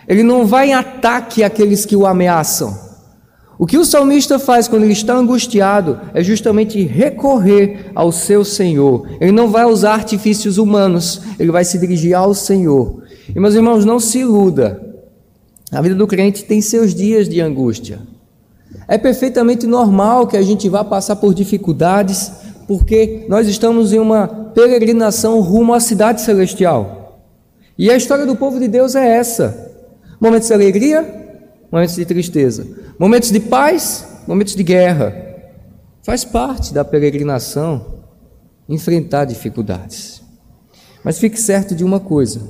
Ele 0.08 0.24
não 0.24 0.46
vai 0.46 0.70
em 0.70 0.74
ataque 0.74 1.44
àqueles 1.44 1.86
que 1.86 1.96
o 1.96 2.06
ameaçam. 2.06 2.83
O 3.58 3.68
que 3.68 3.78
o 3.78 3.86
salmista 3.86 4.40
faz 4.40 4.68
quando 4.68 4.84
ele 4.84 4.94
está 4.94 5.16
angustiado 5.16 6.00
é 6.14 6.24
justamente 6.24 6.84
recorrer 6.84 7.92
ao 7.94 8.12
seu 8.12 8.44
Senhor. 8.44 9.08
Ele 9.22 9.32
não 9.32 9.50
vai 9.50 9.66
usar 9.66 9.94
artifícios 9.94 10.58
humanos, 10.58 11.22
ele 11.40 11.52
vai 11.52 11.64
se 11.64 11.78
dirigir 11.78 12.16
ao 12.16 12.34
Senhor. 12.34 13.04
E 13.34 13.40
meus 13.40 13.54
irmãos, 13.54 13.86
não 13.86 14.00
se 14.00 14.20
iluda. 14.20 14.82
A 15.72 15.82
vida 15.82 15.96
do 15.96 16.08
crente 16.08 16.44
tem 16.44 16.62
seus 16.62 16.94
dias 16.94 17.30
de 17.30 17.40
angústia. 17.42 18.00
É 18.88 18.98
perfeitamente 18.98 19.66
normal 19.68 20.28
que 20.28 20.38
a 20.38 20.42
gente 20.42 20.68
vá 20.68 20.84
passar 20.84 21.16
por 21.16 21.34
dificuldades, 21.34 22.32
porque 22.68 23.26
nós 23.30 23.48
estamos 23.48 23.94
em 23.94 24.00
uma 24.00 24.28
peregrinação 24.28 25.40
rumo 25.40 25.74
à 25.74 25.80
cidade 25.80 26.22
celestial. 26.22 27.22
E 27.78 27.90
a 27.90 27.96
história 27.96 28.26
do 28.26 28.36
povo 28.36 28.60
de 28.60 28.68
Deus 28.68 28.96
é 28.96 29.08
essa: 29.18 29.72
momentos 30.20 30.48
de 30.48 30.54
alegria, 30.54 31.23
momentos 31.74 31.96
de 31.96 32.06
tristeza, 32.06 32.68
momentos 33.00 33.32
de 33.32 33.40
paz, 33.40 34.08
momentos 34.28 34.56
de 34.56 34.62
guerra. 34.62 35.12
Faz 36.04 36.24
parte 36.24 36.72
da 36.72 36.86
peregrinação 36.86 38.04
enfrentar 38.70 39.26
dificuldades. 39.26 40.22
Mas 41.04 41.18
fique 41.18 41.42
certo 41.42 41.74
de 41.74 41.84
uma 41.84 42.00
coisa: 42.00 42.42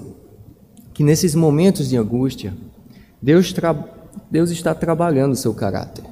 que 0.93 1.05
nesses 1.05 1.35
momentos 1.35 1.87
de 1.87 1.95
angústia, 1.95 2.53
Deus, 3.21 3.55
Deus 4.29 4.49
está 4.51 4.75
trabalhando 4.75 5.31
o 5.31 5.37
seu 5.37 5.53
caráter. 5.53 6.03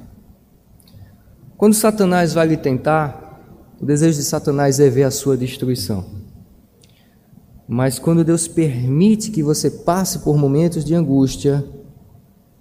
Quando 1.58 1.74
Satanás 1.74 2.32
vai 2.32 2.46
lhe 2.46 2.56
tentar, 2.56 3.42
o 3.78 3.84
desejo 3.84 4.16
de 4.16 4.24
Satanás 4.24 4.80
é 4.80 4.88
ver 4.88 5.02
a 5.02 5.10
sua 5.10 5.36
destruição. 5.36 6.06
Mas 7.68 7.98
quando 7.98 8.24
Deus 8.24 8.48
permite 8.48 9.30
que 9.30 9.42
você 9.42 9.70
passe 9.70 10.20
por 10.20 10.38
momentos 10.38 10.82
de 10.82 10.94
angústia, 10.94 11.62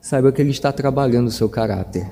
saiba 0.02 0.32
que 0.32 0.42
Ele 0.42 0.50
está 0.50 0.72
trabalhando 0.72 1.28
o 1.28 1.32
seu 1.32 1.48
caráter. 1.48 2.12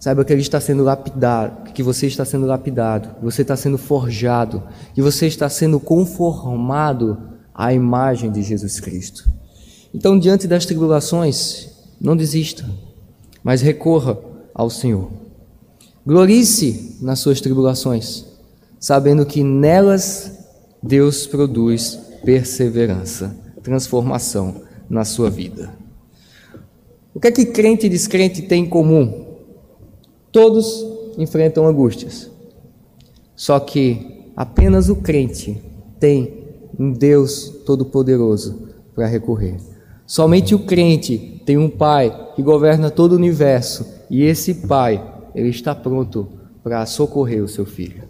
Saiba 0.00 0.24
que 0.24 0.32
Ele 0.32 0.42
está 0.42 0.60
sendo 0.60 0.82
lapidado, 0.82 1.70
que 1.72 1.82
você 1.82 2.06
está 2.06 2.24
sendo 2.24 2.44
lapidado, 2.44 3.10
você 3.22 3.42
está 3.42 3.56
sendo 3.56 3.78
forjado, 3.78 4.62
que 4.92 5.00
você 5.00 5.26
está 5.26 5.48
sendo 5.48 5.80
conformado 5.80 7.16
à 7.54 7.72
imagem 7.72 8.30
de 8.30 8.42
Jesus 8.42 8.80
Cristo. 8.80 9.30
Então, 9.94 10.18
diante 10.18 10.48
das 10.48 10.66
tribulações, 10.66 11.70
não 12.00 12.16
desista, 12.16 12.68
mas 13.42 13.62
recorra 13.62 14.18
ao 14.52 14.68
Senhor. 14.68 15.10
Glorie-se 16.04 16.98
nas 17.00 17.20
suas 17.20 17.40
tribulações, 17.40 18.26
sabendo 18.78 19.24
que 19.24 19.42
nelas 19.42 20.32
Deus 20.82 21.26
produz 21.26 21.98
perseverança, 22.24 23.34
transformação 23.62 24.62
na 24.90 25.04
sua 25.04 25.30
vida. 25.30 25.83
O 27.14 27.20
que 27.20 27.28
é 27.28 27.30
que 27.30 27.46
crente 27.46 27.86
e 27.86 27.88
descrente 27.88 28.42
têm 28.42 28.64
em 28.64 28.68
comum? 28.68 29.24
Todos 30.32 30.84
enfrentam 31.16 31.64
angústias. 31.64 32.28
Só 33.36 33.60
que 33.60 34.32
apenas 34.36 34.88
o 34.88 34.96
crente 34.96 35.62
tem 36.00 36.44
um 36.76 36.92
Deus 36.92 37.62
todo-poderoso 37.64 38.68
para 38.96 39.06
recorrer. 39.06 39.58
Somente 40.04 40.56
o 40.56 40.66
crente 40.66 41.40
tem 41.46 41.56
um 41.56 41.70
Pai 41.70 42.32
que 42.34 42.42
governa 42.42 42.90
todo 42.90 43.12
o 43.12 43.16
universo, 43.16 43.86
e 44.10 44.24
esse 44.24 44.66
Pai 44.66 45.02
ele 45.36 45.50
está 45.50 45.72
pronto 45.72 46.28
para 46.64 46.84
socorrer 46.84 47.44
o 47.44 47.48
seu 47.48 47.64
filho. 47.64 48.02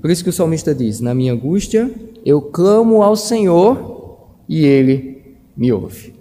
Por 0.00 0.10
isso 0.10 0.24
que 0.24 0.30
o 0.30 0.32
salmista 0.32 0.74
diz: 0.74 0.98
Na 0.98 1.14
minha 1.14 1.32
angústia, 1.32 1.88
eu 2.24 2.42
clamo 2.42 3.02
ao 3.02 3.14
Senhor 3.14 4.34
e 4.48 4.64
ele 4.64 5.36
me 5.56 5.72
ouve. 5.72 6.17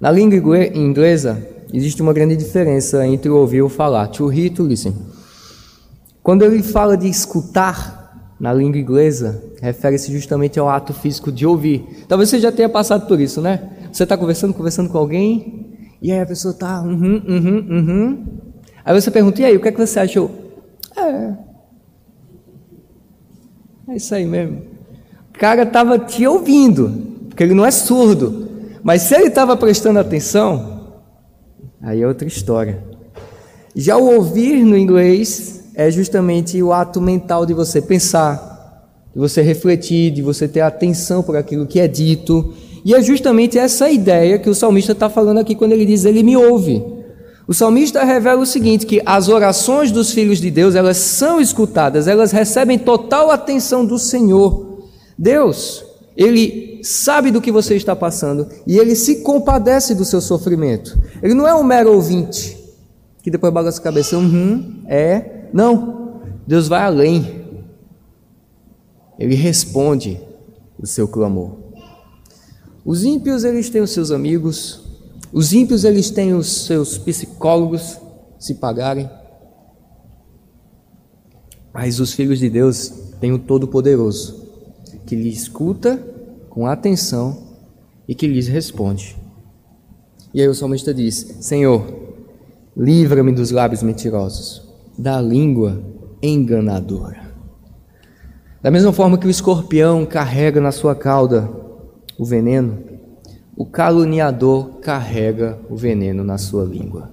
Na 0.00 0.10
língua 0.10 0.64
inglesa, 0.66 1.46
existe 1.72 2.00
uma 2.00 2.12
grande 2.12 2.36
diferença 2.36 3.06
entre 3.06 3.28
ouvir 3.28 3.62
ou 3.62 3.68
falar. 3.68 4.06
To 4.08 4.32
hear, 4.32 4.52
to 4.52 4.62
listen. 4.62 4.94
Quando 6.22 6.44
ele 6.44 6.62
fala 6.62 6.96
de 6.96 7.08
escutar, 7.08 7.98
na 8.38 8.52
língua 8.52 8.78
inglesa, 8.78 9.42
refere-se 9.60 10.12
justamente 10.12 10.58
ao 10.60 10.68
ato 10.68 10.92
físico 10.92 11.32
de 11.32 11.44
ouvir. 11.44 12.04
Talvez 12.06 12.30
você 12.30 12.38
já 12.38 12.52
tenha 12.52 12.68
passado 12.68 13.06
por 13.06 13.20
isso, 13.20 13.40
né? 13.40 13.70
Você 13.92 14.04
está 14.04 14.16
conversando, 14.16 14.54
conversando 14.54 14.88
com 14.88 14.98
alguém, 14.98 15.66
e 16.00 16.12
aí 16.12 16.20
a 16.20 16.26
pessoa 16.26 16.52
está, 16.52 16.80
uhum, 16.82 17.22
uhum, 17.26 17.66
uhum, 17.68 18.26
Aí 18.84 18.98
você 18.98 19.10
pergunta, 19.10 19.42
e 19.42 19.44
aí, 19.44 19.56
o 19.56 19.60
que 19.60 19.68
é 19.68 19.72
que 19.72 19.78
você 19.78 20.00
achou? 20.00 20.30
É. 20.96 21.34
É 23.88 23.96
isso 23.96 24.14
aí 24.14 24.24
mesmo. 24.24 24.62
O 25.34 25.38
cara 25.38 25.64
estava 25.64 25.98
te 25.98 26.26
ouvindo, 26.26 26.90
porque 27.28 27.42
ele 27.42 27.54
não 27.54 27.66
é 27.66 27.70
surdo. 27.70 28.47
Mas 28.88 29.02
se 29.02 29.14
ele 29.14 29.26
estava 29.26 29.54
prestando 29.54 29.98
atenção, 29.98 30.94
aí 31.82 32.00
é 32.00 32.08
outra 32.08 32.26
história. 32.26 32.82
Já 33.76 33.98
o 33.98 34.14
ouvir 34.14 34.64
no 34.64 34.78
inglês 34.78 35.64
é 35.74 35.90
justamente 35.90 36.62
o 36.62 36.72
ato 36.72 36.98
mental 36.98 37.44
de 37.44 37.52
você 37.52 37.82
pensar, 37.82 38.88
de 39.12 39.18
você 39.18 39.42
refletir, 39.42 40.10
de 40.10 40.22
você 40.22 40.48
ter 40.48 40.62
atenção 40.62 41.22
por 41.22 41.36
aquilo 41.36 41.66
que 41.66 41.78
é 41.78 41.86
dito. 41.86 42.54
E 42.82 42.94
é 42.94 43.02
justamente 43.02 43.58
essa 43.58 43.90
ideia 43.90 44.38
que 44.38 44.48
o 44.48 44.54
salmista 44.54 44.92
está 44.92 45.10
falando 45.10 45.36
aqui 45.36 45.54
quando 45.54 45.72
ele 45.72 45.84
diz: 45.84 46.06
Ele 46.06 46.22
me 46.22 46.34
ouve. 46.34 46.82
O 47.46 47.52
salmista 47.52 48.02
revela 48.04 48.40
o 48.40 48.46
seguinte, 48.46 48.86
que 48.86 49.02
as 49.04 49.28
orações 49.28 49.92
dos 49.92 50.12
filhos 50.12 50.40
de 50.40 50.50
Deus, 50.50 50.74
elas 50.74 50.96
são 50.96 51.42
escutadas, 51.42 52.08
elas 52.08 52.32
recebem 52.32 52.78
total 52.78 53.30
atenção 53.30 53.84
do 53.84 53.98
Senhor. 53.98 54.86
Deus, 55.18 55.84
ele 56.18 56.80
sabe 56.82 57.30
do 57.30 57.40
que 57.40 57.52
você 57.52 57.76
está 57.76 57.94
passando 57.94 58.48
e 58.66 58.76
ele 58.76 58.96
se 58.96 59.22
compadece 59.22 59.94
do 59.94 60.04
seu 60.04 60.20
sofrimento. 60.20 60.98
Ele 61.22 61.32
não 61.32 61.46
é 61.46 61.54
um 61.54 61.62
mero 61.62 61.92
ouvinte 61.92 62.58
que 63.22 63.30
depois 63.30 63.52
balança 63.52 63.78
a 63.78 63.84
cabeça, 63.84 64.18
uhum, 64.18 64.82
é, 64.88 65.48
não. 65.52 66.20
Deus 66.44 66.66
vai 66.66 66.82
além. 66.82 67.46
Ele 69.16 69.36
responde 69.36 70.20
o 70.76 70.86
seu 70.88 71.06
clamor. 71.06 71.56
Os 72.84 73.04
ímpios, 73.04 73.44
eles 73.44 73.70
têm 73.70 73.82
os 73.82 73.90
seus 73.90 74.10
amigos, 74.10 74.82
os 75.32 75.52
ímpios 75.52 75.84
eles 75.84 76.10
têm 76.10 76.34
os 76.34 76.66
seus 76.66 76.98
psicólogos 76.98 77.98
se 78.38 78.54
pagarem, 78.54 79.08
mas 81.72 82.00
os 82.00 82.12
filhos 82.12 82.38
de 82.38 82.48
Deus 82.48 82.92
têm 83.20 83.32
o 83.32 83.38
Todo-Poderoso 83.38 84.47
que 85.08 85.16
lhe 85.16 85.30
escuta 85.30 85.98
com 86.50 86.66
atenção 86.66 87.38
e 88.06 88.14
que 88.14 88.26
lhes 88.26 88.46
responde. 88.46 89.16
E 90.34 90.42
aí 90.42 90.46
o 90.46 90.54
salmista 90.54 90.92
diz: 90.92 91.38
Senhor, 91.40 91.82
livra-me 92.76 93.32
dos 93.32 93.50
lábios 93.50 93.82
mentirosos, 93.82 94.68
da 94.98 95.18
língua 95.18 95.82
enganadora. 96.22 97.22
Da 98.60 98.70
mesma 98.70 98.92
forma 98.92 99.16
que 99.16 99.26
o 99.26 99.30
escorpião 99.30 100.04
carrega 100.04 100.60
na 100.60 100.72
sua 100.72 100.94
cauda 100.94 101.48
o 102.18 102.24
veneno, 102.26 102.78
o 103.56 103.64
caluniador 103.64 104.78
carrega 104.80 105.58
o 105.70 105.76
veneno 105.76 106.22
na 106.22 106.36
sua 106.36 106.64
língua. 106.64 107.10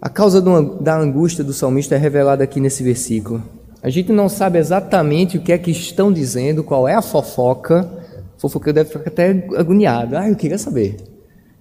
A 0.00 0.08
causa 0.08 0.40
da 0.80 0.98
angústia 0.98 1.44
do 1.44 1.52
salmista 1.52 1.94
é 1.94 1.98
revelada 1.98 2.42
aqui 2.42 2.58
nesse 2.58 2.82
versículo. 2.82 3.42
A 3.84 3.90
gente 3.90 4.10
não 4.12 4.30
sabe 4.30 4.58
exatamente 4.58 5.36
o 5.36 5.42
que 5.42 5.52
é 5.52 5.58
que 5.58 5.70
estão 5.70 6.10
dizendo, 6.10 6.64
qual 6.64 6.88
é 6.88 6.94
a 6.94 7.02
fofoca. 7.02 7.86
Fofoqueiro 8.38 8.76
deve 8.76 8.88
ficar 8.88 9.10
até 9.10 9.46
agoniado. 9.58 10.16
Ah, 10.16 10.26
eu 10.26 10.34
queria 10.34 10.56
saber. 10.56 10.96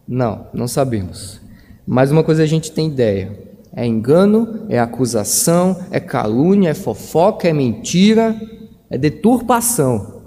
Não, 0.08 0.48
não 0.54 0.66
sabemos. 0.66 1.42
Mas 1.86 2.12
uma 2.12 2.24
coisa 2.24 2.42
a 2.42 2.46
gente 2.46 2.72
tem 2.72 2.88
ideia: 2.88 3.38
é 3.76 3.86
engano, 3.86 4.66
é 4.70 4.80
acusação, 4.80 5.76
é 5.92 6.00
calúnia, 6.00 6.70
é 6.70 6.74
fofoca, 6.74 7.50
é 7.50 7.52
mentira, 7.52 8.34
é 8.90 8.98
deturpação. 8.98 10.22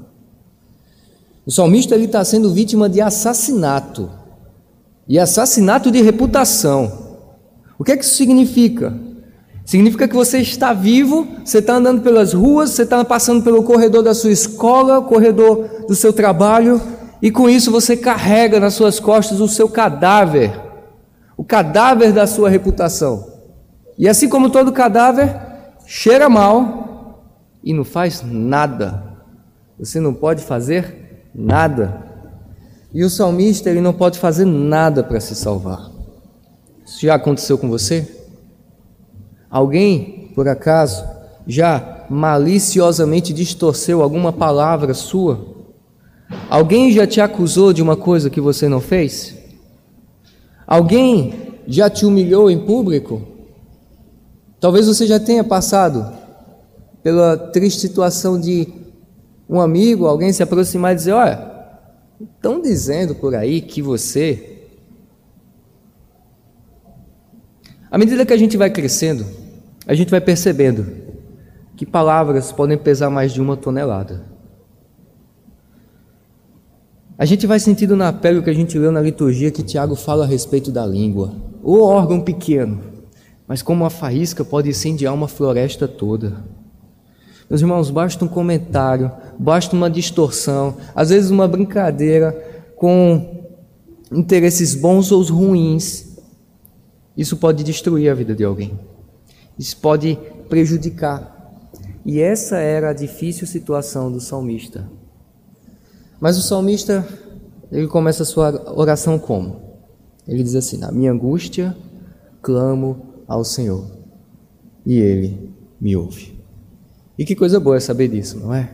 O 1.47 1.51
salmista 1.51 1.97
está 1.97 2.23
sendo 2.27 2.53
vítima 2.53 2.91
de 2.91 3.01
assassinato 3.01 4.11
e 5.09 5.19
assassinato 5.19 5.91
de 5.91 6.03
reputação. 6.03 7.17
O 7.79 7.85
que 7.85 7.93
é 7.93 7.97
que 7.97 8.05
isso 8.05 8.17
significa? 8.17 9.06
Significa 9.67 10.09
que 10.09 10.15
você 10.15 10.39
está 10.39 10.73
vivo, 10.73 11.29
você 11.45 11.59
está 11.59 11.75
andando 11.75 12.01
pelas 12.01 12.33
ruas, 12.33 12.71
você 12.71 12.85
está 12.85 13.05
passando 13.05 13.43
pelo 13.43 13.63
corredor 13.63 14.03
da 14.03 14.15
sua 14.15 14.31
escola, 14.31 15.03
corredor 15.03 15.85
do 15.87 15.95
seu 15.95 16.13
trabalho, 16.13 16.81
e 17.21 17.31
com 17.31 17.51
isso 17.51 17.71
você 17.71 17.95
carrega 17.95 18.59
nas 18.59 18.73
suas 18.73 18.99
costas 18.99 19.41
o 19.41 19.49
seu 19.49 19.69
cadáver, 19.69 20.59
o 21.37 21.45
cadáver 21.45 22.13
da 22.13 22.27
sua 22.27 22.49
reputação. 22.49 23.27
E 23.99 24.09
assim 24.09 24.29
como 24.29 24.49
todo 24.49 24.73
cadáver, 24.73 25.37
cheira 25.85 26.29
mal 26.29 27.29
e 27.63 27.75
não 27.75 27.85
faz 27.85 28.23
nada. 28.25 29.03
Você 29.79 30.01
não 30.01 30.15
pode 30.15 30.43
fazer 30.43 31.07
Nada. 31.39 32.03
E 32.95 33.05
o 33.05 33.11
salmista, 33.11 33.69
ele 33.69 33.83
não 33.83 33.93
pode 33.93 34.19
fazer 34.19 34.47
nada 34.47 35.05
para 35.05 35.21
se 35.21 35.35
salvar. 35.35 35.91
Isso 36.87 37.01
já 37.03 37.15
aconteceu 37.15 37.59
com 37.59 37.69
você? 37.69 38.16
Alguém, 39.51 40.31
por 40.35 40.49
acaso, 40.49 41.05
já 41.47 42.05
maliciosamente 42.11 43.33
distorceu 43.33 44.03
alguma 44.03 44.33
palavra 44.33 44.95
sua? 44.95 45.55
Alguém 46.51 46.93
já 46.93 47.07
te 47.07 47.21
acusou 47.21 47.73
de 47.73 47.83
uma 47.83 47.97
coisa 47.97 48.31
que 48.31 48.41
você 48.41 48.69
não 48.69 48.81
fez? 48.81 49.37
Alguém 50.67 51.61
já 51.67 51.89
te 51.89 52.05
humilhou 52.05 52.51
em 52.51 52.65
público? 52.65 53.23
Talvez 54.59 54.87
você 54.87 55.07
já 55.07 55.21
tenha 55.21 55.45
passado 55.45 56.13
pela 57.03 57.37
triste 57.37 57.81
situação 57.81 58.41
de 58.41 58.67
um 59.49 59.61
amigo, 59.61 60.07
alguém 60.07 60.33
se 60.33 60.43
aproximar 60.43 60.93
e 60.93 60.97
dizer: 60.97 61.13
Olha, 61.13 61.53
estão 62.21 62.61
dizendo 62.61 63.15
por 63.15 63.35
aí 63.35 63.61
que 63.61 63.81
você. 63.81 64.56
À 67.97 67.99
medida 67.99 68.27
que 68.27 68.33
a 68.35 68.37
gente 68.37 68.59
vai 68.59 68.69
crescendo, 68.69 69.25
a 69.87 69.95
gente 69.95 70.11
vai 70.11 70.21
percebendo 70.21 70.87
que 71.75 71.87
palavras 71.87 72.53
podem 72.53 72.77
pesar 72.77 73.09
mais 73.09 73.33
de 73.33 73.41
uma 73.41 73.57
tonelada. 73.57 74.23
A 77.17 77.25
gente 77.25 77.47
vai 77.47 77.59
sentindo 77.59 77.97
na 77.97 78.13
pele 78.13 78.39
o 78.39 78.43
que 78.43 78.51
a 78.51 78.55
gente 78.55 78.79
leu 78.79 78.93
na 78.93 79.01
liturgia 79.01 79.51
que 79.51 79.63
Tiago 79.63 79.97
fala 79.97 80.25
a 80.25 80.27
respeito 80.27 80.71
da 80.71 80.85
língua. 80.85 81.33
O 81.63 81.81
órgão 81.81 82.21
pequeno, 82.21 82.83
mas 83.49 83.63
como 83.63 83.85
uma 83.85 83.89
faísca 83.89 84.45
pode 84.45 84.69
incendiar 84.69 85.15
uma 85.15 85.27
floresta 85.27 85.89
toda. 85.89 86.45
Meus 87.49 87.63
irmãos, 87.63 87.89
basta 87.89 88.23
um 88.23 88.29
comentário, 88.29 89.11
basta 89.39 89.75
uma 89.75 89.89
distorção, 89.89 90.77
às 90.95 91.09
vezes 91.09 91.31
uma 91.31 91.49
brincadeira 91.49 92.63
com 92.77 93.47
interesses 94.13 94.75
bons 94.75 95.11
ou 95.11 95.23
ruins. 95.23 96.06
Isso 97.17 97.37
pode 97.37 97.65
destruir 97.65 98.11
a 98.11 98.15
vida 98.15 98.35
de 98.35 98.45
alguém. 98.45 98.79
Isso 99.59 99.77
pode 99.79 100.19
prejudicar. 100.49 101.35
E 102.05 102.21
essa 102.21 102.59
era 102.59 102.91
a 102.91 102.93
difícil 102.93 103.47
situação 103.47 104.13
do 104.13 104.21
salmista. 104.21 104.89
Mas 106.21 106.39
o 106.39 106.43
salmista, 106.43 107.07
ele 107.71 107.87
começa 107.87 108.23
a 108.23 108.27
sua 108.27 108.73
oração 108.77 109.19
como? 109.19 109.61
Ele 110.27 110.43
diz 110.43 110.55
assim: 110.55 110.77
Na 110.77 110.93
minha 110.93 111.13
angústia, 111.13 111.77
clamo 112.43 113.15
ao 113.27 113.45
Senhor, 113.45 113.87
e 114.85 114.99
ele 114.99 115.51
me 115.81 115.97
ouve. 115.97 116.37
E 117.19 117.25
que 117.25 117.35
coisa 117.35 117.59
boa 117.59 117.77
é 117.77 117.81
saber 117.81 118.09
disso, 118.09 118.39
não 118.39 118.55
é? 118.55 118.71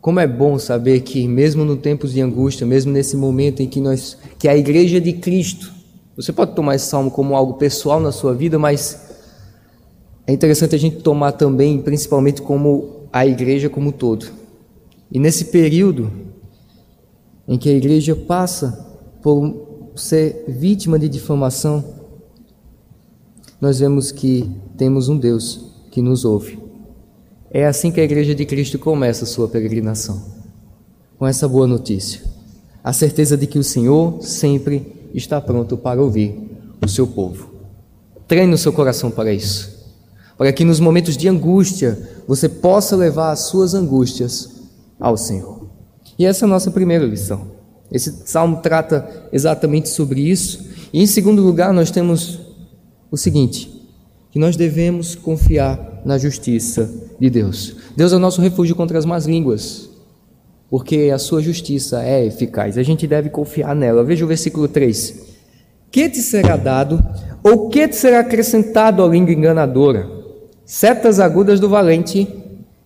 Como 0.00 0.18
é 0.18 0.26
bom 0.26 0.58
saber 0.58 1.00
que 1.00 1.28
mesmo 1.28 1.64
no 1.64 1.76
tempos 1.76 2.12
de 2.12 2.20
angústia, 2.22 2.66
mesmo 2.66 2.90
nesse 2.90 3.16
momento 3.16 3.60
em 3.60 3.68
que 3.68 3.80
nós, 3.80 4.16
que 4.38 4.48
a 4.48 4.56
igreja 4.56 5.00
de 5.00 5.12
Cristo, 5.12 5.72
você 6.20 6.34
pode 6.34 6.54
tomar 6.54 6.74
esse 6.74 6.86
salmo 6.86 7.10
como 7.10 7.34
algo 7.34 7.54
pessoal 7.54 7.98
na 7.98 8.12
sua 8.12 8.34
vida, 8.34 8.58
mas 8.58 9.08
é 10.26 10.32
interessante 10.34 10.74
a 10.74 10.78
gente 10.78 10.96
tomar 10.96 11.32
também, 11.32 11.80
principalmente 11.80 12.42
como 12.42 13.06
a 13.10 13.26
igreja 13.26 13.70
como 13.70 13.88
um 13.88 13.92
todo. 13.92 14.26
E 15.10 15.18
nesse 15.18 15.46
período 15.46 16.12
em 17.48 17.56
que 17.56 17.70
a 17.70 17.72
igreja 17.72 18.14
passa 18.14 18.86
por 19.22 19.90
ser 19.96 20.44
vítima 20.46 20.98
de 20.98 21.08
difamação, 21.08 21.82
nós 23.58 23.80
vemos 23.80 24.12
que 24.12 24.50
temos 24.76 25.08
um 25.08 25.16
Deus 25.16 25.72
que 25.90 26.02
nos 26.02 26.26
ouve. 26.26 26.58
É 27.50 27.66
assim 27.66 27.90
que 27.90 28.00
a 28.00 28.04
Igreja 28.04 28.34
de 28.34 28.44
Cristo 28.44 28.78
começa 28.78 29.24
a 29.24 29.26
sua 29.26 29.48
peregrinação, 29.48 30.22
com 31.18 31.26
essa 31.26 31.48
boa 31.48 31.66
notícia, 31.66 32.22
a 32.84 32.92
certeza 32.92 33.36
de 33.36 33.46
que 33.46 33.58
o 33.58 33.64
Senhor 33.64 34.22
sempre 34.22 34.99
está 35.14 35.40
pronto 35.40 35.76
para 35.76 36.02
ouvir 36.02 36.38
o 36.84 36.88
seu 36.88 37.06
povo. 37.06 37.50
Treine 38.26 38.54
o 38.54 38.58
seu 38.58 38.72
coração 38.72 39.10
para 39.10 39.32
isso, 39.32 39.92
para 40.38 40.52
que 40.52 40.64
nos 40.64 40.80
momentos 40.80 41.16
de 41.16 41.28
angústia 41.28 41.98
você 42.26 42.48
possa 42.48 42.96
levar 42.96 43.32
as 43.32 43.40
suas 43.40 43.74
angústias 43.74 44.60
ao 44.98 45.16
Senhor. 45.16 45.68
E 46.18 46.26
essa 46.26 46.44
é 46.44 46.46
a 46.46 46.50
nossa 46.50 46.70
primeira 46.70 47.04
lição. 47.04 47.48
Esse 47.90 48.22
salmo 48.24 48.58
trata 48.62 49.28
exatamente 49.32 49.88
sobre 49.88 50.20
isso. 50.20 50.68
E 50.92 51.02
em 51.02 51.06
segundo 51.06 51.42
lugar, 51.42 51.72
nós 51.72 51.90
temos 51.90 52.38
o 53.10 53.16
seguinte: 53.16 53.88
que 54.30 54.38
nós 54.38 54.56
devemos 54.56 55.14
confiar 55.14 56.02
na 56.04 56.16
justiça 56.18 56.90
de 57.18 57.28
Deus. 57.28 57.76
Deus 57.96 58.12
é 58.12 58.16
o 58.16 58.20
nosso 58.20 58.40
refúgio 58.40 58.76
contra 58.76 58.98
as 58.98 59.04
más 59.04 59.26
línguas, 59.26 59.88
porque 60.70 61.10
a 61.12 61.18
sua 61.18 61.42
justiça 61.42 62.02
é 62.04 62.24
eficaz. 62.24 62.78
A 62.78 62.82
gente 62.84 63.06
deve 63.06 63.28
confiar 63.28 63.74
nela. 63.74 64.04
Veja 64.04 64.24
o 64.24 64.28
versículo 64.28 64.68
3. 64.68 65.28
Que 65.90 66.08
te 66.08 66.18
será 66.18 66.56
dado, 66.56 67.04
ou 67.42 67.68
que 67.68 67.88
te 67.88 67.96
será 67.96 68.20
acrescentado 68.20 69.02
à 69.02 69.08
língua 69.08 69.32
enganadora? 69.32 70.08
Setas 70.64 71.18
agudas 71.18 71.58
do 71.58 71.68
valente 71.68 72.28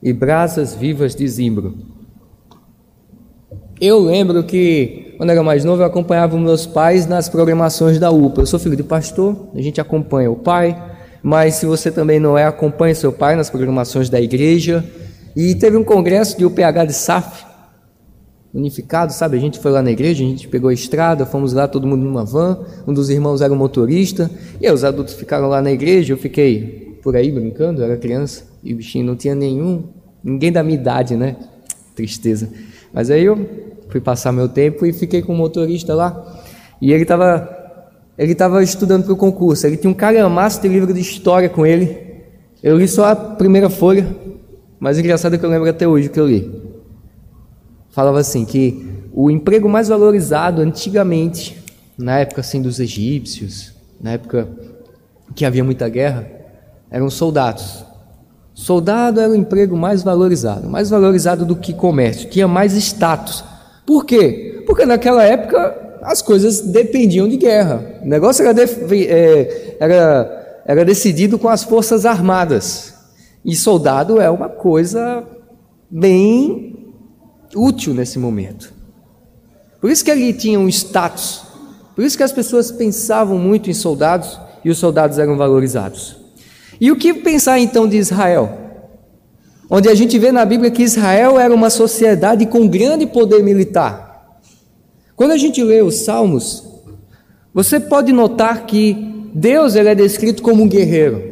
e 0.02 0.12
brasas 0.12 0.74
vivas 0.74 1.14
de 1.14 1.28
zimbro. 1.28 1.74
Eu 3.78 3.98
lembro 3.98 4.42
que, 4.44 5.14
quando 5.18 5.30
era 5.30 5.42
mais 5.42 5.62
novo, 5.62 5.82
eu 5.82 5.86
acompanhava 5.86 6.38
meus 6.38 6.64
pais 6.64 7.06
nas 7.06 7.28
programações 7.28 7.98
da 7.98 8.10
UPA. 8.10 8.40
Eu 8.40 8.46
sou 8.46 8.58
filho 8.58 8.76
de 8.76 8.82
pastor, 8.82 9.48
a 9.54 9.60
gente 9.60 9.80
acompanha 9.80 10.30
o 10.30 10.36
pai, 10.36 10.82
mas 11.22 11.56
se 11.56 11.66
você 11.66 11.90
também 11.90 12.18
não 12.18 12.38
é, 12.38 12.44
acompanhe 12.44 12.94
seu 12.94 13.12
pai 13.12 13.36
nas 13.36 13.50
programações 13.50 14.08
da 14.08 14.18
igreja. 14.18 14.82
E 15.36 15.54
teve 15.54 15.76
um 15.76 15.84
congresso 15.84 16.38
de 16.38 16.46
UPH 16.46 16.86
de 16.86 16.94
SAF, 16.94 17.44
unificado, 18.54 19.12
sabe? 19.12 19.36
A 19.36 19.40
gente 19.40 19.58
foi 19.58 19.72
lá 19.72 19.82
na 19.82 19.90
igreja, 19.90 20.22
a 20.22 20.26
gente 20.26 20.46
pegou 20.46 20.70
a 20.70 20.72
estrada, 20.72 21.26
fomos 21.26 21.52
lá 21.52 21.66
todo 21.66 21.86
mundo 21.86 22.04
numa 22.04 22.24
van, 22.24 22.60
um 22.86 22.94
dos 22.94 23.10
irmãos 23.10 23.42
era 23.42 23.52
motorista, 23.54 24.30
e 24.60 24.66
aí 24.66 24.72
os 24.72 24.84
adultos 24.84 25.14
ficaram 25.14 25.48
lá 25.48 25.60
na 25.60 25.72
igreja, 25.72 26.12
eu 26.12 26.16
fiquei 26.16 26.98
por 27.02 27.16
aí 27.16 27.32
brincando, 27.32 27.82
eu 27.82 27.86
era 27.86 27.96
criança, 27.96 28.44
e 28.62 28.72
o 28.72 28.76
bichinho 28.76 29.04
não 29.04 29.16
tinha 29.16 29.34
nenhum, 29.34 29.84
ninguém 30.22 30.52
da 30.52 30.62
minha 30.62 30.78
idade, 30.78 31.16
né? 31.16 31.36
Tristeza. 31.96 32.48
Mas 32.92 33.10
aí 33.10 33.24
eu 33.24 33.36
fui 33.88 34.00
passar 34.00 34.30
meu 34.30 34.48
tempo 34.48 34.86
e 34.86 34.92
fiquei 34.92 35.20
com 35.20 35.34
o 35.34 35.36
motorista 35.36 35.92
lá, 35.94 36.40
e 36.80 36.92
ele 36.92 37.02
estava 37.02 37.62
ele 38.16 38.30
estava 38.30 38.62
estudando 38.62 39.02
para 39.02 39.12
o 39.12 39.16
concurso, 39.16 39.66
ele 39.66 39.76
tinha 39.76 39.90
um 39.90 39.94
calhamaço 39.94 40.62
de 40.62 40.68
livro 40.68 40.94
de 40.94 41.00
história 41.00 41.48
com 41.48 41.66
ele. 41.66 41.98
Eu 42.62 42.78
li 42.78 42.86
só 42.86 43.06
a 43.06 43.16
primeira 43.16 43.68
folha, 43.68 44.06
mas 44.78 44.96
engraçado 44.96 45.34
é 45.34 45.38
que 45.38 45.44
eu 45.44 45.50
lembro 45.50 45.68
até 45.68 45.86
hoje 45.86 46.08
que 46.08 46.20
eu 46.20 46.28
li. 46.28 46.73
Falava 47.94 48.18
assim 48.18 48.44
que 48.44 49.04
o 49.12 49.30
emprego 49.30 49.68
mais 49.68 49.86
valorizado 49.86 50.60
antigamente, 50.60 51.62
na 51.96 52.18
época 52.18 52.40
assim 52.40 52.60
dos 52.60 52.80
egípcios, 52.80 53.72
na 54.00 54.14
época 54.14 54.48
que 55.32 55.44
havia 55.44 55.62
muita 55.62 55.88
guerra, 55.88 56.28
eram 56.90 57.08
soldados. 57.08 57.84
Soldado 58.52 59.20
era 59.20 59.30
o 59.30 59.36
emprego 59.36 59.76
mais 59.76 60.02
valorizado, 60.02 60.68
mais 60.68 60.90
valorizado 60.90 61.46
do 61.46 61.54
que 61.54 61.72
comércio, 61.72 62.28
tinha 62.28 62.48
mais 62.48 62.72
status. 62.72 63.44
Por 63.86 64.04
quê? 64.04 64.64
Porque 64.66 64.84
naquela 64.84 65.22
época 65.22 66.00
as 66.02 66.20
coisas 66.20 66.62
dependiam 66.62 67.28
de 67.28 67.36
guerra. 67.36 68.00
O 68.02 68.08
negócio 68.08 68.44
era, 68.44 68.60
é, 68.60 69.76
era, 69.78 70.62
era 70.66 70.84
decidido 70.84 71.38
com 71.38 71.48
as 71.48 71.62
forças 71.62 72.04
armadas. 72.04 72.92
E 73.44 73.54
soldado 73.54 74.20
é 74.20 74.28
uma 74.28 74.48
coisa 74.48 75.22
bem 75.88 76.73
útil 77.54 77.94
nesse 77.94 78.18
momento. 78.18 78.72
Por 79.80 79.90
isso 79.90 80.04
que 80.04 80.10
ali 80.10 80.32
tinha 80.32 80.58
um 80.58 80.68
status. 80.68 81.42
Por 81.94 82.04
isso 82.04 82.16
que 82.16 82.22
as 82.22 82.32
pessoas 82.32 82.72
pensavam 82.72 83.38
muito 83.38 83.70
em 83.70 83.74
soldados 83.74 84.38
e 84.64 84.70
os 84.70 84.78
soldados 84.78 85.18
eram 85.18 85.36
valorizados. 85.36 86.16
E 86.80 86.90
o 86.90 86.96
que 86.96 87.14
pensar 87.14 87.58
então 87.60 87.86
de 87.86 87.96
Israel? 87.96 88.58
Onde 89.70 89.88
a 89.88 89.94
gente 89.94 90.18
vê 90.18 90.32
na 90.32 90.44
Bíblia 90.44 90.70
que 90.70 90.82
Israel 90.82 91.38
era 91.38 91.54
uma 91.54 91.70
sociedade 91.70 92.46
com 92.46 92.66
grande 92.66 93.06
poder 93.06 93.42
militar. 93.42 94.40
Quando 95.16 95.30
a 95.30 95.36
gente 95.36 95.62
lê 95.62 95.82
os 95.82 95.96
Salmos, 96.00 96.64
você 97.52 97.78
pode 97.78 98.12
notar 98.12 98.66
que 98.66 99.30
Deus 99.32 99.74
ele 99.74 99.88
é 99.88 99.94
descrito 99.94 100.42
como 100.42 100.62
um 100.62 100.68
guerreiro, 100.68 101.22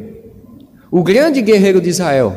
o 0.89 1.03
grande 1.03 1.41
guerreiro 1.41 1.81
de 1.81 1.89
Israel. 1.89 2.33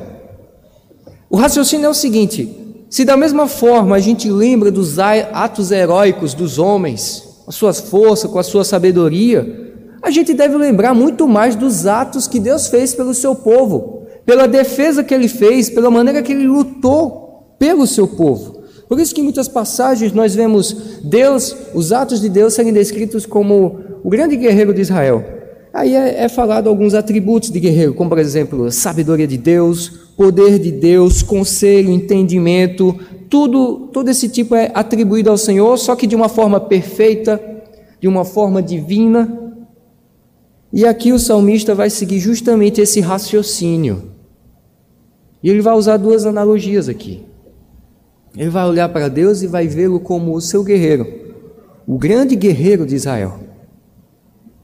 O 1.30 1.36
raciocínio 1.36 1.86
é 1.86 1.88
o 1.88 1.94
seguinte: 1.94 2.65
se 2.96 3.04
da 3.04 3.14
mesma 3.14 3.46
forma 3.46 3.94
a 3.94 3.98
gente 3.98 4.30
lembra 4.30 4.70
dos 4.70 4.98
atos 4.98 5.70
heróicos 5.70 6.32
dos 6.32 6.58
homens, 6.58 7.42
com 7.44 7.50
as 7.50 7.54
suas 7.54 7.78
forças, 7.78 8.30
com 8.30 8.38
a 8.38 8.42
sua 8.42 8.64
sabedoria, 8.64 9.74
a 10.00 10.10
gente 10.10 10.32
deve 10.32 10.56
lembrar 10.56 10.94
muito 10.94 11.28
mais 11.28 11.54
dos 11.54 11.86
atos 11.86 12.26
que 12.26 12.40
Deus 12.40 12.68
fez 12.68 12.94
pelo 12.94 13.12
seu 13.12 13.34
povo, 13.34 14.06
pela 14.24 14.48
defesa 14.48 15.04
que 15.04 15.12
ele 15.12 15.28
fez, 15.28 15.68
pela 15.68 15.90
maneira 15.90 16.22
que 16.22 16.32
ele 16.32 16.46
lutou 16.46 17.54
pelo 17.58 17.86
seu 17.86 18.08
povo. 18.08 18.62
Por 18.88 18.98
isso 18.98 19.14
que 19.14 19.20
em 19.20 19.24
muitas 19.24 19.46
passagens 19.46 20.12
nós 20.14 20.34
vemos 20.34 20.74
Deus, 21.04 21.54
os 21.74 21.92
atos 21.92 22.18
de 22.18 22.30
Deus 22.30 22.54
serem 22.54 22.72
descritos 22.72 23.26
como 23.26 23.78
o 24.02 24.08
grande 24.08 24.36
guerreiro 24.36 24.72
de 24.72 24.80
Israel. 24.80 25.35
Aí 25.76 25.94
é, 25.94 26.24
é 26.24 26.28
falado 26.30 26.70
alguns 26.70 26.94
atributos 26.94 27.50
de 27.50 27.60
guerreiro, 27.60 27.92
como 27.92 28.08
por 28.08 28.18
exemplo, 28.18 28.72
sabedoria 28.72 29.26
de 29.26 29.36
Deus, 29.36 29.90
poder 30.16 30.58
de 30.58 30.72
Deus, 30.72 31.22
conselho, 31.22 31.90
entendimento, 31.90 32.98
tudo, 33.28 33.88
todo 33.92 34.08
esse 34.08 34.26
tipo 34.26 34.54
é 34.54 34.70
atribuído 34.72 35.28
ao 35.28 35.36
Senhor, 35.36 35.76
só 35.76 35.94
que 35.94 36.06
de 36.06 36.16
uma 36.16 36.30
forma 36.30 36.58
perfeita, 36.58 37.38
de 38.00 38.08
uma 38.08 38.24
forma 38.24 38.62
divina. 38.62 39.52
E 40.72 40.86
aqui 40.86 41.12
o 41.12 41.18
salmista 41.18 41.74
vai 41.74 41.90
seguir 41.90 42.20
justamente 42.20 42.80
esse 42.80 43.00
raciocínio. 43.00 44.12
E 45.42 45.50
ele 45.50 45.60
vai 45.60 45.74
usar 45.74 45.98
duas 45.98 46.24
analogias 46.24 46.88
aqui. 46.88 47.22
Ele 48.34 48.48
vai 48.48 48.66
olhar 48.66 48.88
para 48.88 49.08
Deus 49.08 49.42
e 49.42 49.46
vai 49.46 49.68
vê-lo 49.68 50.00
como 50.00 50.34
o 50.34 50.40
seu 50.40 50.64
guerreiro, 50.64 51.06
o 51.86 51.98
grande 51.98 52.34
guerreiro 52.34 52.86
de 52.86 52.94
Israel. 52.94 53.40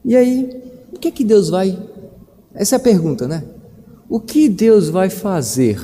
E 0.03 0.15
aí, 0.15 0.63
o 0.95 0.99
que 0.99 1.07
é 1.07 1.11
que 1.11 1.23
Deus 1.23 1.49
vai? 1.49 1.77
Essa 2.53 2.75
é 2.75 2.77
a 2.77 2.79
pergunta, 2.79 3.27
né? 3.27 3.43
O 4.09 4.19
que 4.19 4.47
Deus 4.47 4.89
vai 4.89 5.09
fazer? 5.09 5.79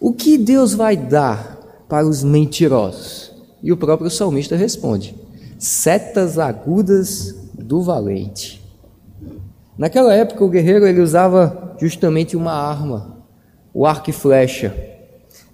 O 0.00 0.12
que 0.12 0.38
Deus 0.38 0.72
vai 0.72 0.96
dar 0.96 1.84
para 1.88 2.06
os 2.06 2.24
mentirosos? 2.24 3.32
E 3.62 3.70
o 3.70 3.76
próprio 3.76 4.10
salmista 4.10 4.56
responde: 4.56 5.14
setas 5.58 6.38
agudas 6.38 7.34
do 7.54 7.82
valente. 7.82 8.62
Naquela 9.76 10.14
época, 10.14 10.44
o 10.44 10.48
guerreiro 10.48 10.86
ele 10.86 11.00
usava 11.00 11.76
justamente 11.78 12.36
uma 12.36 12.52
arma, 12.52 13.18
o 13.72 13.86
arco 13.86 14.10
e 14.10 14.12
flecha. 14.12 14.74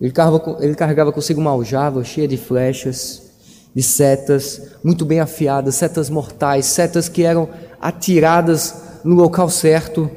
Ele 0.00 0.12
carregava, 0.12 0.64
ele 0.64 0.74
carregava 0.74 1.12
consigo 1.12 1.40
uma 1.40 1.50
aljava 1.50 2.04
cheia 2.04 2.28
de 2.28 2.36
flechas, 2.36 3.22
de 3.74 3.82
setas, 3.82 4.72
muito 4.82 5.04
bem 5.04 5.20
afiadas, 5.20 5.74
setas 5.74 6.08
mortais, 6.08 6.66
setas 6.66 7.08
que 7.08 7.22
eram 7.22 7.48
atiradas 7.80 8.74
no 9.04 9.14
local 9.14 9.48
certo. 9.48 10.10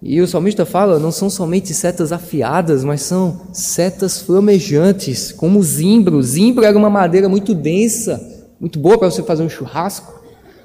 E 0.00 0.20
o 0.20 0.28
salmista 0.28 0.64
fala, 0.64 0.98
não 0.98 1.10
são 1.10 1.28
somente 1.28 1.74
setas 1.74 2.12
afiadas, 2.12 2.84
mas 2.84 3.02
são 3.02 3.40
setas 3.52 4.20
flamejantes, 4.20 5.32
como 5.32 5.62
zimbro. 5.62 6.22
Zimbro 6.22 6.64
era 6.64 6.78
uma 6.78 6.90
madeira 6.90 7.28
muito 7.28 7.54
densa, 7.54 8.20
muito 8.60 8.78
boa 8.78 8.96
para 8.96 9.10
você 9.10 9.22
fazer 9.22 9.42
um 9.42 9.48
churrasco, 9.48 10.22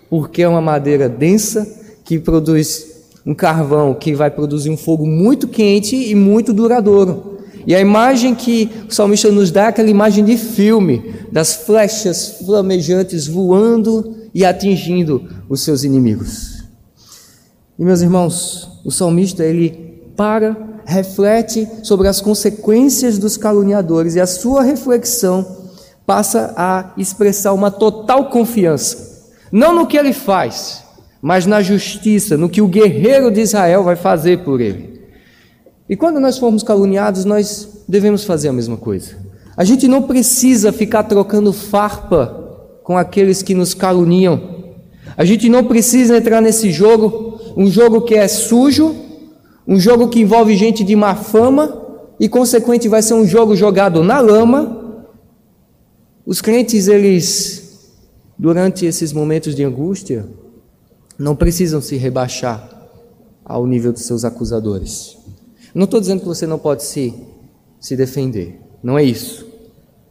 porque 0.10 0.44
é 0.44 0.48
uma 0.48 0.62
madeira 0.62 1.10
densa 1.10 1.68
que 2.04 2.20
produz 2.20 2.94
um 3.26 3.34
carvão 3.34 3.94
que 3.94 4.14
vai 4.14 4.30
produzir 4.30 4.70
um 4.70 4.78
fogo 4.78 5.06
muito 5.06 5.48
quente 5.48 5.96
e 5.96 6.14
muito 6.14 6.54
duradouro. 6.54 7.33
E 7.66 7.74
a 7.74 7.80
imagem 7.80 8.36
que 8.36 8.70
o 8.90 8.94
salmista 8.94 9.32
nos 9.32 9.52
dá 9.52 9.66
é 9.66 9.68
aquela 9.68 9.90
imagem 9.90 10.24
de 10.24 10.38
filme, 10.38 11.14
das 11.32 11.56
flechas 11.56 12.40
flamejantes 12.46 13.28
voando 13.28 14.16
e 14.34 14.44
atingindo 14.44 15.28
os 15.48 15.62
seus 15.62 15.84
inimigos. 15.84 16.64
E 17.78 17.84
meus 17.84 18.02
irmãos, 18.02 18.70
o 18.84 18.92
salmista 18.92 19.44
ele 19.44 20.02
para, 20.16 20.56
reflete 20.86 21.68
sobre 21.82 22.08
as 22.08 22.20
consequências 22.20 23.18
dos 23.18 23.38
caluniadores 23.38 24.16
e 24.16 24.20
a 24.20 24.28
sua 24.28 24.62
reflexão 24.62 25.64
passa 26.06 26.54
a 26.58 26.94
expressar 26.98 27.54
uma 27.54 27.72
total 27.72 28.30
confiança, 28.30 29.32
não 29.52 29.74
no 29.74 29.88
que 29.88 29.98
ele 29.98 30.12
faz, 30.12 30.84
mas 31.22 31.46
na 31.46 31.62
justiça, 31.62 32.36
no 32.36 32.50
que 32.50 32.62
o 32.62 32.68
guerreiro 32.68 33.32
de 33.32 33.40
Israel 33.42 33.84
vai 33.84 33.96
fazer 33.96 34.44
por 34.44 34.60
ele. 34.60 34.93
E 35.90 35.96
quando 35.96 36.20
nós 36.20 36.38
formos 36.38 36.64
caluniados, 36.64 37.26
nós 37.26 37.84
devemos 37.88 38.24
fazer 38.24 38.50
a 38.50 38.54
mesma 38.54 38.78
coisa. 38.78 39.16
A 39.56 39.64
gente 39.64 39.88
não 39.88 40.04
precisa 40.04 40.72
ficar 40.72 41.04
trocando 41.04 41.54
farpa 41.54 42.44
com 42.84 42.98
aqueles 42.98 43.42
que 43.42 43.54
nos 43.54 43.74
caluniam. 43.74 44.54
A 45.16 45.24
gente 45.26 45.48
não 45.48 45.64
precisa 45.64 46.18
entrar 46.18 46.42
nesse 46.42 46.72
jogo, 46.72 47.40
um 47.56 47.68
jogo 47.68 48.02
que 48.02 48.16
é 48.16 48.28
sujo, 48.28 48.96
um 49.68 49.80
jogo 49.80 50.10
que 50.10 50.22
envolve 50.22 50.56
gente 50.56 50.84
de 50.84 50.96
má 50.96 51.16
fama 51.16 51.82
e 52.20 52.28
consequente 52.28 52.88
vai 52.88 53.02
ser 53.02 53.14
um 53.14 53.26
jogo 53.26 53.56
jogado 53.56 54.04
na 54.04 54.20
lama. 54.20 55.06
Os 56.26 56.42
crentes, 56.42 56.88
eles 56.88 57.64
durante 58.38 58.86
esses 58.86 59.14
momentos 59.14 59.56
de 59.56 59.64
angústia, 59.64 60.26
não 61.18 61.36
precisam 61.36 61.80
se 61.80 61.96
rebaixar 61.96 62.70
ao 63.46 63.68
nível 63.68 63.94
dos 63.94 64.04
seus 64.04 64.26
acusadores. 64.26 65.18
Não 65.74 65.86
estou 65.86 66.00
dizendo 66.00 66.20
que 66.20 66.28
você 66.28 66.46
não 66.46 66.60
pode 66.60 66.84
se, 66.84 67.14
se 67.80 67.96
defender, 67.96 68.60
não 68.84 68.98
é 68.98 69.04
isso. 69.04 69.48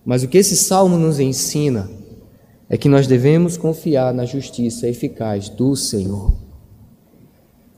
Mas 0.05 0.25
o 0.25 0.29
que 0.29 0.39
esse 0.39 0.57
salmo 0.57 0.99
nos 0.99 1.21
ensina 1.21 1.89
é 2.69 2.77
que 2.77 2.89
nós 2.89 3.07
devemos 3.07 3.57
confiar 3.57 4.13
na 4.13 4.25
justiça 4.25 4.89
eficaz 4.89 5.49
do 5.49 5.77
Senhor. 5.77 6.33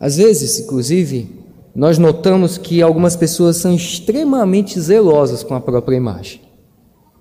Às 0.01 0.16
vezes, 0.16 0.61
inclusive, 0.61 1.29
nós 1.75 1.99
notamos 1.99 2.57
que 2.57 2.81
algumas 2.81 3.16
pessoas 3.16 3.57
são 3.57 3.75
extremamente 3.75 4.81
zelosas 4.81 5.42
com 5.42 5.55
a 5.55 5.61
própria 5.61 5.97
imagem. 5.97 6.40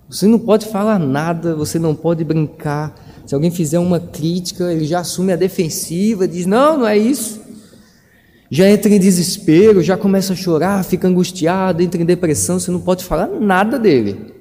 Você 0.08 0.26
não 0.26 0.38
pode 0.38 0.66
falar 0.66 0.98
nada, 0.98 1.54
você 1.54 1.78
não 1.78 1.94
pode 1.94 2.24
brincar. 2.24 2.94
Se 3.26 3.34
alguém 3.34 3.50
fizer 3.50 3.78
uma 3.78 4.00
crítica, 4.00 4.72
ele 4.72 4.86
já 4.86 5.00
assume 5.00 5.32
a 5.32 5.36
defensiva, 5.36 6.28
diz: 6.28 6.46
Não, 6.46 6.78
não 6.78 6.86
é 6.86 6.96
isso 6.96 7.43
já 8.54 8.70
entra 8.70 8.88
em 8.94 9.00
desespero, 9.00 9.82
já 9.82 9.96
começa 9.96 10.32
a 10.32 10.36
chorar, 10.36 10.84
fica 10.84 11.08
angustiado, 11.08 11.82
entra 11.82 12.00
em 12.00 12.04
depressão, 12.04 12.60
você 12.60 12.70
não 12.70 12.78
pode 12.78 13.04
falar 13.04 13.26
nada 13.26 13.80
dele. 13.80 14.32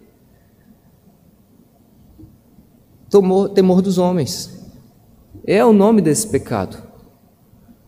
Temor, 3.10 3.50
temor 3.50 3.82
dos 3.82 3.98
homens 3.98 4.52
é 5.48 5.66
o 5.66 5.74
nome 5.74 6.00
desse 6.00 6.28
pecado. 6.28 6.78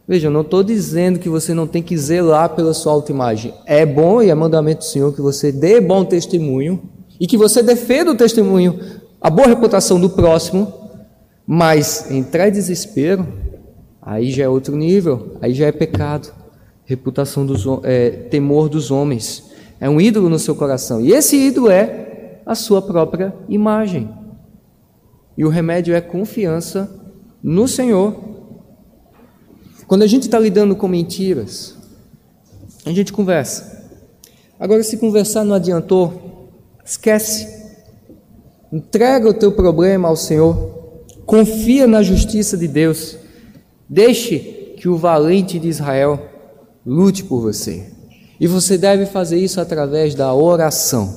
Veja, 0.07 0.25
eu 0.25 0.31
não 0.31 0.41
estou 0.41 0.63
dizendo 0.63 1.19
que 1.19 1.29
você 1.29 1.53
não 1.53 1.67
tem 1.67 1.83
que 1.83 1.95
zelar 1.95 2.55
pela 2.55 2.73
sua 2.73 2.93
autoimagem. 2.93 3.53
É 3.63 3.85
bom 3.85 4.19
e 4.19 4.31
é 4.31 4.33
mandamento 4.33 4.79
do 4.79 4.85
Senhor 4.85 5.13
que 5.13 5.21
você 5.21 5.51
dê 5.51 5.79
bom 5.79 6.03
testemunho 6.03 6.89
e 7.19 7.27
que 7.27 7.37
você 7.37 7.61
defenda 7.61 8.09
o 8.09 8.17
testemunho, 8.17 8.79
a 9.21 9.29
boa 9.29 9.47
reputação 9.47 10.01
do 10.01 10.09
próximo, 10.09 10.73
mas 11.45 12.09
entrar 12.09 12.47
em 12.47 12.51
desespero 12.51 13.44
Aí 14.05 14.29
já 14.29 14.43
é 14.43 14.47
outro 14.47 14.75
nível, 14.75 15.35
aí 15.41 15.51
já 15.51 15.65
é 15.65 15.71
pecado. 15.71 16.31
Reputação 16.85 17.43
dos 17.43 17.65
é, 17.83 18.11
temor 18.29 18.69
dos 18.69 18.91
homens. 18.91 19.43
É 19.79 19.89
um 19.89 19.99
ídolo 19.99 20.29
no 20.29 20.37
seu 20.37 20.55
coração. 20.55 21.01
E 21.01 21.11
esse 21.11 21.35
ídolo 21.35 21.71
é 21.71 22.41
a 22.45 22.53
sua 22.53 22.79
própria 22.83 23.33
imagem. 23.49 24.07
E 25.35 25.43
o 25.43 25.49
remédio 25.49 25.95
é 25.95 26.01
confiança 26.01 26.87
no 27.41 27.67
Senhor. 27.67 28.15
Quando 29.87 30.03
a 30.03 30.07
gente 30.07 30.23
está 30.23 30.37
lidando 30.37 30.75
com 30.75 30.87
mentiras, 30.87 31.75
a 32.85 32.91
gente 32.91 33.11
conversa. 33.11 33.89
Agora, 34.59 34.83
se 34.83 34.97
conversar 34.97 35.43
não 35.43 35.55
adiantou, 35.55 36.51
esquece. 36.85 37.47
Entrega 38.71 39.27
o 39.27 39.33
teu 39.33 39.51
problema 39.51 40.07
ao 40.07 40.15
Senhor. 40.15 41.01
Confia 41.25 41.87
na 41.87 42.03
justiça 42.03 42.55
de 42.55 42.67
Deus. 42.67 43.24
Deixe 43.87 44.73
que 44.77 44.87
o 44.87 44.97
valente 44.97 45.59
de 45.59 45.67
Israel 45.67 46.19
lute 46.85 47.23
por 47.23 47.41
você. 47.41 47.91
E 48.39 48.47
você 48.47 48.77
deve 48.77 49.05
fazer 49.05 49.37
isso 49.37 49.61
através 49.61 50.13
da 50.13 50.33
oração. 50.33 51.13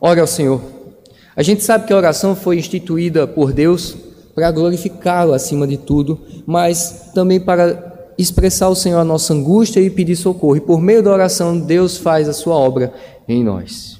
Ore 0.00 0.20
ao 0.20 0.26
Senhor. 0.26 0.60
A 1.34 1.42
gente 1.42 1.62
sabe 1.62 1.86
que 1.86 1.92
a 1.92 1.96
oração 1.96 2.34
foi 2.34 2.58
instituída 2.58 3.26
por 3.26 3.52
Deus 3.52 3.96
para 4.34 4.50
glorificá-lo 4.50 5.32
acima 5.32 5.66
de 5.66 5.76
tudo, 5.76 6.20
mas 6.46 7.10
também 7.14 7.40
para 7.40 8.10
expressar 8.18 8.66
ao 8.66 8.74
Senhor 8.74 8.98
a 8.98 9.04
nossa 9.04 9.32
angústia 9.32 9.80
e 9.80 9.90
pedir 9.90 10.16
socorro. 10.16 10.56
E 10.56 10.60
por 10.60 10.80
meio 10.80 11.02
da 11.02 11.12
oração, 11.12 11.58
Deus 11.58 11.96
faz 11.96 12.28
a 12.28 12.32
sua 12.32 12.54
obra 12.54 12.92
em 13.28 13.44
nós. 13.44 13.98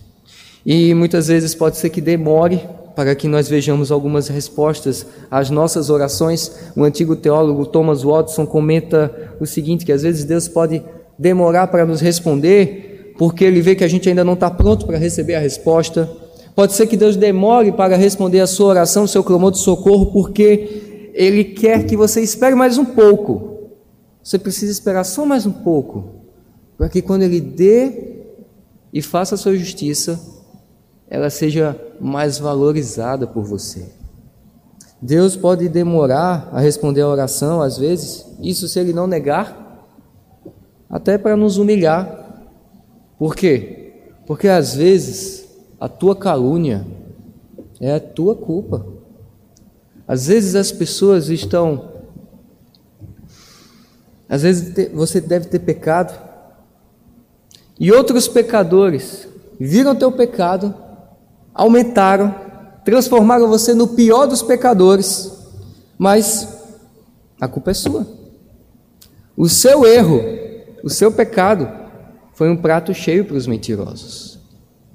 E 0.64 0.92
muitas 0.94 1.28
vezes 1.28 1.54
pode 1.54 1.76
ser 1.76 1.90
que 1.90 2.00
demore 2.00 2.60
para 2.96 3.14
que 3.14 3.28
nós 3.28 3.46
vejamos 3.46 3.92
algumas 3.92 4.26
respostas 4.26 5.06
às 5.30 5.50
nossas 5.50 5.90
orações. 5.90 6.50
O 6.74 6.82
antigo 6.82 7.14
teólogo 7.14 7.66
Thomas 7.66 8.02
Watson 8.02 8.46
comenta 8.46 9.34
o 9.38 9.44
seguinte: 9.44 9.84
que 9.84 9.92
às 9.92 10.02
vezes 10.02 10.24
Deus 10.24 10.48
pode 10.48 10.82
demorar 11.18 11.66
para 11.66 11.84
nos 11.84 12.00
responder, 12.00 13.14
porque 13.18 13.44
ele 13.44 13.60
vê 13.60 13.74
que 13.74 13.84
a 13.84 13.88
gente 13.88 14.08
ainda 14.08 14.24
não 14.24 14.32
está 14.32 14.50
pronto 14.50 14.86
para 14.86 14.96
receber 14.96 15.34
a 15.34 15.40
resposta. 15.40 16.10
Pode 16.54 16.72
ser 16.72 16.86
que 16.86 16.96
Deus 16.96 17.16
demore 17.16 17.70
para 17.70 17.96
responder 17.96 18.40
a 18.40 18.46
sua 18.46 18.68
oração, 18.68 19.04
o 19.04 19.08
seu 19.08 19.22
clamor 19.22 19.52
de 19.52 19.58
socorro, 19.58 20.06
porque 20.06 21.10
Ele 21.12 21.44
quer 21.44 21.84
que 21.84 21.98
você 21.98 22.22
espere 22.22 22.54
mais 22.54 22.78
um 22.78 22.84
pouco. 22.84 23.58
Você 24.24 24.38
precisa 24.38 24.72
esperar 24.72 25.04
só 25.04 25.26
mais 25.26 25.44
um 25.44 25.52
pouco, 25.52 26.22
para 26.78 26.88
que 26.88 27.02
quando 27.02 27.24
Ele 27.24 27.42
dê 27.42 27.92
e 28.90 29.02
faça 29.02 29.34
a 29.34 29.38
sua 29.38 29.54
justiça, 29.54 30.18
ela 31.08 31.30
seja 31.30 31.78
mais 32.00 32.38
valorizada 32.38 33.26
por 33.26 33.44
você. 33.44 33.88
Deus 35.00 35.36
pode 35.36 35.68
demorar 35.68 36.48
a 36.52 36.60
responder 36.60 37.02
a 37.02 37.08
oração, 37.08 37.60
às 37.60 37.78
vezes, 37.78 38.26
isso 38.40 38.66
se 38.66 38.80
Ele 38.80 38.92
não 38.92 39.06
negar, 39.06 39.84
até 40.88 41.18
para 41.18 41.36
nos 41.36 41.58
humilhar. 41.58 42.44
Por 43.18 43.34
quê? 43.34 43.92
Porque 44.26 44.48
às 44.48 44.74
vezes 44.74 45.46
a 45.78 45.88
tua 45.88 46.16
calúnia 46.16 46.86
é 47.80 47.94
a 47.94 48.00
tua 48.00 48.34
culpa. 48.34 48.86
Às 50.08 50.26
vezes 50.26 50.54
as 50.54 50.72
pessoas 50.72 51.28
estão. 51.28 51.96
Às 54.28 54.42
vezes 54.42 54.90
você 54.92 55.20
deve 55.20 55.46
ter 55.46 55.60
pecado, 55.60 56.18
e 57.78 57.92
outros 57.92 58.26
pecadores 58.26 59.28
viram 59.60 59.94
teu 59.94 60.10
pecado 60.10 60.74
aumentaram, 61.56 62.34
transformaram 62.84 63.48
você 63.48 63.74
no 63.74 63.88
pior 63.88 64.26
dos 64.26 64.42
pecadores, 64.42 65.32
mas 65.98 66.46
a 67.40 67.48
culpa 67.48 67.70
é 67.70 67.74
sua. 67.74 68.06
O 69.36 69.48
seu 69.48 69.86
erro, 69.86 70.20
o 70.84 70.90
seu 70.90 71.10
pecado, 71.10 71.68
foi 72.34 72.50
um 72.50 72.56
prato 72.56 72.92
cheio 72.92 73.24
para 73.24 73.36
os 73.36 73.46
mentirosos. 73.46 74.38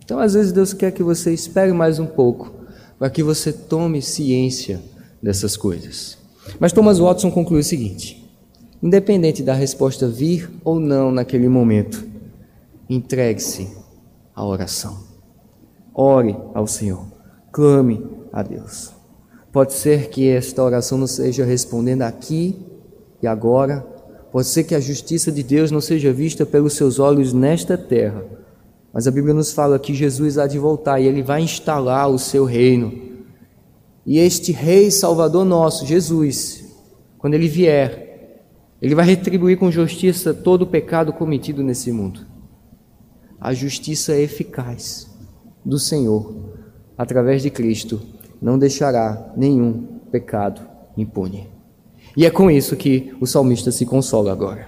Então, 0.03 0.19
às 0.19 0.33
vezes, 0.33 0.51
Deus 0.51 0.73
quer 0.73 0.91
que 0.91 1.03
você 1.03 1.33
espere 1.33 1.73
mais 1.73 1.97
um 1.97 2.05
pouco, 2.05 2.53
para 2.99 3.09
que 3.09 3.23
você 3.23 3.51
tome 3.51 4.01
ciência 4.01 4.81
dessas 5.21 5.57
coisas. 5.57 6.17
Mas 6.59 6.71
Thomas 6.71 6.99
Watson 6.99 7.31
conclui 7.31 7.61
o 7.61 7.63
seguinte: 7.63 8.29
independente 8.81 9.41
da 9.41 9.53
resposta 9.53 10.07
vir 10.07 10.49
ou 10.63 10.79
não 10.79 11.11
naquele 11.11 11.47
momento, 11.47 12.05
entregue-se 12.89 13.69
à 14.35 14.45
oração. 14.45 15.10
Ore 15.93 16.35
ao 16.53 16.65
Senhor, 16.65 17.05
clame 17.51 18.05
a 18.31 18.41
Deus. 18.41 18.93
Pode 19.51 19.73
ser 19.73 20.09
que 20.09 20.29
esta 20.29 20.63
oração 20.63 20.97
não 20.97 21.07
seja 21.07 21.43
respondendo 21.43 22.03
aqui 22.03 22.55
e 23.21 23.27
agora, 23.27 23.81
pode 24.31 24.47
ser 24.47 24.63
que 24.63 24.73
a 24.73 24.79
justiça 24.79 25.31
de 25.31 25.43
Deus 25.43 25.69
não 25.69 25.81
seja 25.81 26.13
vista 26.13 26.45
pelos 26.45 26.73
seus 26.73 26.99
olhos 26.99 27.33
nesta 27.33 27.77
terra, 27.77 28.23
mas 28.93 29.07
a 29.07 29.11
Bíblia 29.11 29.33
nos 29.33 29.51
fala 29.51 29.77
que 29.77 29.93
Jesus 29.93 30.37
há 30.37 30.47
de 30.47 30.57
voltar 30.57 30.99
e 30.99 31.07
ele 31.07 31.21
vai 31.21 31.41
instalar 31.41 32.09
o 32.09 32.17
seu 32.17 32.45
reino. 32.45 33.11
E 34.05 34.17
este 34.17 34.53
Rei 34.53 34.89
Salvador 34.89 35.43
nosso, 35.43 35.85
Jesus, 35.85 36.63
quando 37.17 37.33
ele 37.33 37.47
vier, 37.49 38.39
ele 38.81 38.95
vai 38.95 39.05
retribuir 39.05 39.57
com 39.57 39.69
justiça 39.69 40.33
todo 40.33 40.63
o 40.63 40.67
pecado 40.67 41.13
cometido 41.13 41.61
nesse 41.61 41.91
mundo. 41.91 42.25
A 43.39 43.53
justiça 43.53 44.17
eficaz 44.17 45.10
do 45.63 45.79
Senhor, 45.79 46.33
através 46.97 47.41
de 47.41 47.49
Cristo, 47.49 48.01
não 48.41 48.57
deixará 48.57 49.31
nenhum 49.35 49.85
pecado 50.11 50.61
impune. 50.97 51.47
E 52.15 52.25
é 52.25 52.29
com 52.29 52.51
isso 52.51 52.75
que 52.75 53.13
o 53.21 53.25
salmista 53.25 53.71
se 53.71 53.85
consola 53.85 54.31
agora. 54.31 54.67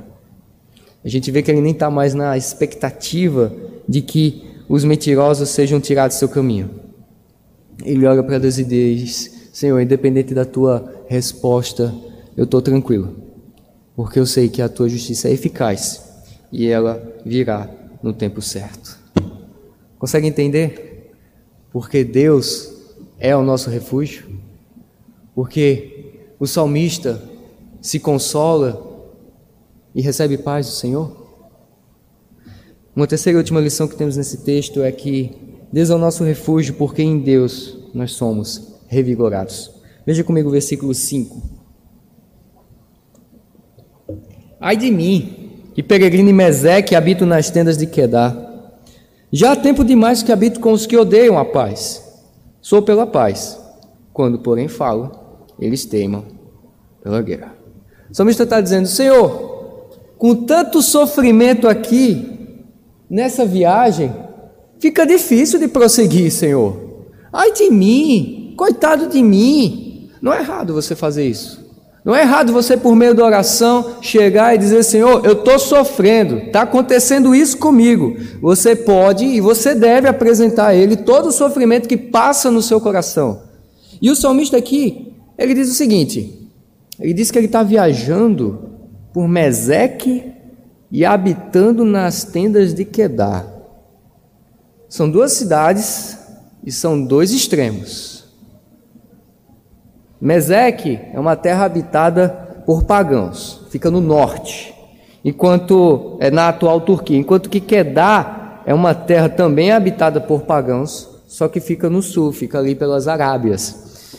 A 1.04 1.10
gente 1.10 1.30
vê 1.32 1.42
que 1.42 1.52
ele 1.52 1.62
nem 1.62 1.74
está 1.74 1.90
mais 1.90 2.14
na 2.14 2.38
expectativa 2.38 3.54
de 3.88 4.02
que 4.02 4.44
os 4.70 4.86
mentirosos 4.86 5.50
sejam 5.50 5.80
tirados 5.80 6.16
do 6.16 6.20
seu 6.20 6.30
caminho. 6.30 6.70
Ele 7.84 8.06
olha 8.06 8.24
para 8.24 8.40
Deus 8.40 8.58
e 8.58 8.64
diz: 8.64 9.50
Senhor, 9.52 9.80
independente 9.82 10.34
da 10.34 10.46
tua 10.46 11.04
resposta, 11.08 11.94
eu 12.38 12.46
estou 12.46 12.62
tranquilo, 12.62 13.16
porque 13.96 14.20
eu 14.20 14.26
sei 14.26 14.48
que 14.48 14.62
a 14.62 14.70
tua 14.70 14.88
justiça 14.88 15.28
é 15.28 15.34
eficaz 15.34 16.02
e 16.52 16.68
ela 16.68 17.02
virá 17.26 17.70
no 18.02 18.14
tempo 18.14 18.42
certo. 18.42 19.03
Consegue 20.04 20.28
entender? 20.28 21.14
Porque 21.72 22.04
Deus 22.04 22.74
é 23.18 23.34
o 23.34 23.42
nosso 23.42 23.70
refúgio, 23.70 24.38
porque 25.34 26.26
o 26.38 26.46
salmista 26.46 27.24
se 27.82 28.02
consola 28.02 29.16
e 29.96 30.02
recebe 30.02 30.38
paz 30.38 30.66
do 30.66 30.74
Senhor. 30.74 31.26
Uma 32.94 33.08
terceira 33.08 33.38
e 33.38 33.40
última 33.40 33.62
lição 33.62 33.88
que 33.88 33.96
temos 33.96 34.18
nesse 34.18 34.44
texto 34.44 34.82
é 34.82 34.92
que 34.92 35.38
Deus 35.72 35.90
é 35.90 35.96
o 35.96 35.98
nosso 35.98 36.26
refúgio, 36.26 36.74
porque 36.74 37.02
em 37.02 37.20
Deus 37.20 37.78
nós 37.94 38.12
somos 38.12 38.76
revigorados. 38.90 39.72
Veja 40.06 40.22
comigo 40.22 40.50
o 40.50 40.52
versículo 40.52 40.94
5. 40.94 41.42
Ai 44.60 44.76
de 44.76 44.92
mim, 44.92 45.62
que 45.74 45.82
peregrino 45.82 46.30
em 46.30 46.34
Meseque 46.34 46.94
habito 46.94 47.26
nas 47.26 47.50
tendas 47.50 47.78
de 47.78 47.88
Quedar. 47.88 48.52
Já 49.36 49.54
há 49.54 49.56
tempo 49.56 49.84
demais 49.84 50.22
que 50.22 50.32
habito 50.32 50.60
com 50.60 50.72
os 50.72 50.86
que 50.86 50.96
odeiam 50.96 51.40
a 51.40 51.44
paz. 51.44 52.04
Sou 52.62 52.84
pela 52.84 53.08
paz. 53.08 53.60
Quando, 54.14 54.38
porém, 54.38 54.68
falo, 54.68 55.10
eles 55.60 55.86
teimam 55.86 56.24
pela 57.02 57.20
guerra. 57.20 57.56
O 58.12 58.14
salmista 58.14 58.44
está 58.44 58.62
dizendo: 58.62 58.88
Senhor, 58.88 59.90
com 60.20 60.36
tanto 60.36 60.84
sofrimento 60.84 61.68
aqui, 61.68 62.62
nessa 63.10 63.44
viagem, 63.44 64.14
fica 64.80 65.04
difícil 65.04 65.60
de 65.60 65.68
prosseguir, 65.68 66.32
Senhor. 66.32 67.08
Ai 67.34 67.52
de 67.54 67.72
mim, 67.72 68.54
coitado 68.56 69.08
de 69.08 69.24
mim. 69.24 70.12
Não 70.22 70.32
é 70.32 70.42
errado 70.42 70.76
você 70.76 70.96
fazer 70.96 71.28
isso. 71.28 71.63
Não 72.04 72.14
é 72.14 72.22
errado 72.22 72.52
você, 72.52 72.76
por 72.76 72.96
meio 72.96 73.16
da 73.16 73.26
oração, 73.26 73.96
chegar 74.02 74.54
e 74.54 74.58
dizer: 74.58 74.84
Senhor, 74.84 75.26
eu 75.26 75.34
estou 75.34 75.58
sofrendo, 75.58 76.38
está 76.38 76.64
acontecendo 76.64 77.34
isso 77.34 77.58
comigo. 77.58 78.18
Você 78.42 78.76
pode 78.76 79.24
e 79.24 79.40
você 79.40 79.74
deve 79.74 80.08
apresentar 80.08 80.68
a 80.68 80.76
Ele 80.76 80.98
todo 80.98 81.28
o 81.28 81.32
sofrimento 81.32 81.88
que 81.88 81.96
passa 81.96 82.52
no 82.52 82.62
seu 82.62 82.82
coração. 82.82 83.44
E 84.02 84.12
o 84.12 84.16
salmista 84.16 84.58
aqui, 84.58 85.14
ele 85.38 85.54
diz 85.54 85.70
o 85.70 85.74
seguinte: 85.74 86.50
ele 87.00 87.14
diz 87.14 87.32
que 87.32 87.38
ele 87.38 87.46
está 87.46 87.64
viajando 87.64 88.70
por 89.14 89.28
Meseque 89.28 90.34
e 90.92 91.06
habitando 91.06 91.86
nas 91.86 92.26
tendas 92.26 92.74
de 92.74 92.84
Quedar. 92.84 93.48
São 94.90 95.10
duas 95.10 95.32
cidades 95.32 96.18
e 96.66 96.72
são 96.72 97.02
dois 97.04 97.32
extremos. 97.32 98.23
Meseque 100.24 101.02
é 101.14 101.20
uma 101.20 101.36
terra 101.36 101.66
habitada 101.66 102.30
por 102.66 102.84
pagãos, 102.84 103.60
fica 103.70 103.92
no 103.92 104.00
norte, 104.00 104.74
enquanto 105.22 106.16
é 106.22 106.32
na 106.32 106.48
atual 106.48 106.80
Turquia, 106.80 107.18
enquanto 107.18 107.50
que 107.50 107.60
Quedá 107.60 108.62
é 108.66 108.74
uma 108.74 108.96
terra 108.96 109.28
também 109.28 109.74
habitada 109.74 110.22
por 110.22 110.44
pagãos, 110.44 111.10
só 111.28 111.50
que 111.50 111.60
fica 111.60 111.90
no 111.90 112.02
sul, 112.02 112.32
fica 112.32 112.58
ali 112.58 112.74
pelas 112.74 113.06
Arábias. 113.06 114.16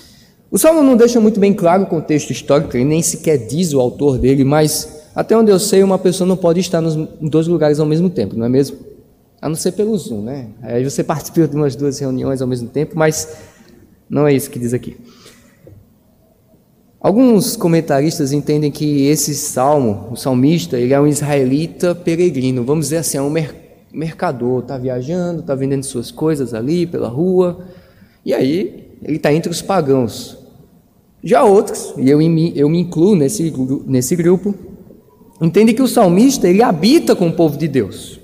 O 0.50 0.58
Salmo 0.58 0.82
não 0.82 0.94
deixa 0.94 1.18
muito 1.18 1.40
bem 1.40 1.54
claro 1.54 1.84
o 1.84 1.86
contexto 1.86 2.30
histórico, 2.32 2.76
ele 2.76 2.84
nem 2.84 3.00
sequer 3.00 3.38
diz 3.38 3.72
o 3.72 3.80
autor 3.80 4.18
dele, 4.18 4.44
mas 4.44 5.06
até 5.14 5.34
onde 5.34 5.50
eu 5.50 5.58
sei, 5.58 5.82
uma 5.82 5.98
pessoa 5.98 6.28
não 6.28 6.36
pode 6.36 6.60
estar 6.60 6.82
nos, 6.82 6.96
em 6.96 7.28
dois 7.30 7.46
lugares 7.46 7.80
ao 7.80 7.86
mesmo 7.86 8.10
tempo, 8.10 8.36
não 8.36 8.44
é 8.44 8.48
mesmo? 8.50 8.76
A 9.40 9.48
não 9.48 9.56
ser 9.56 9.72
pelo 9.72 9.96
Zoom, 9.96 10.20
né? 10.20 10.48
Aí 10.60 10.84
você 10.84 11.02
participa 11.02 11.48
de 11.48 11.56
umas 11.56 11.74
duas 11.74 11.98
reuniões 11.98 12.42
ao 12.42 12.46
mesmo 12.46 12.68
tempo, 12.68 12.92
mas 12.94 13.38
não 14.06 14.28
é 14.28 14.34
isso 14.34 14.50
que 14.50 14.58
diz 14.58 14.74
aqui. 14.74 14.98
Alguns 17.04 17.54
comentaristas 17.54 18.32
entendem 18.32 18.70
que 18.70 19.04
esse 19.08 19.34
salmo, 19.34 20.08
o 20.10 20.16
salmista, 20.16 20.78
ele 20.78 20.94
é 20.94 20.98
um 20.98 21.06
israelita 21.06 21.94
peregrino, 21.94 22.64
vamos 22.64 22.86
dizer 22.86 22.96
assim, 22.96 23.18
é 23.18 23.20
um 23.20 23.30
mercador, 23.92 24.60
está 24.60 24.78
viajando, 24.78 25.40
está 25.40 25.54
vendendo 25.54 25.82
suas 25.82 26.10
coisas 26.10 26.54
ali 26.54 26.86
pela 26.86 27.08
rua, 27.08 27.58
e 28.24 28.32
aí 28.32 28.88
ele 29.02 29.18
está 29.18 29.30
entre 29.34 29.52
os 29.52 29.60
pagãos. 29.60 30.38
Já 31.22 31.44
outros, 31.44 31.92
e 31.98 32.08
eu, 32.08 32.22
eu 32.22 32.70
me 32.70 32.80
incluo 32.80 33.14
nesse, 33.14 33.52
nesse 33.84 34.16
grupo, 34.16 34.54
entendem 35.42 35.74
que 35.74 35.82
o 35.82 35.86
salmista 35.86 36.48
ele 36.48 36.62
habita 36.62 37.14
com 37.14 37.28
o 37.28 37.34
povo 37.34 37.58
de 37.58 37.68
Deus, 37.68 38.18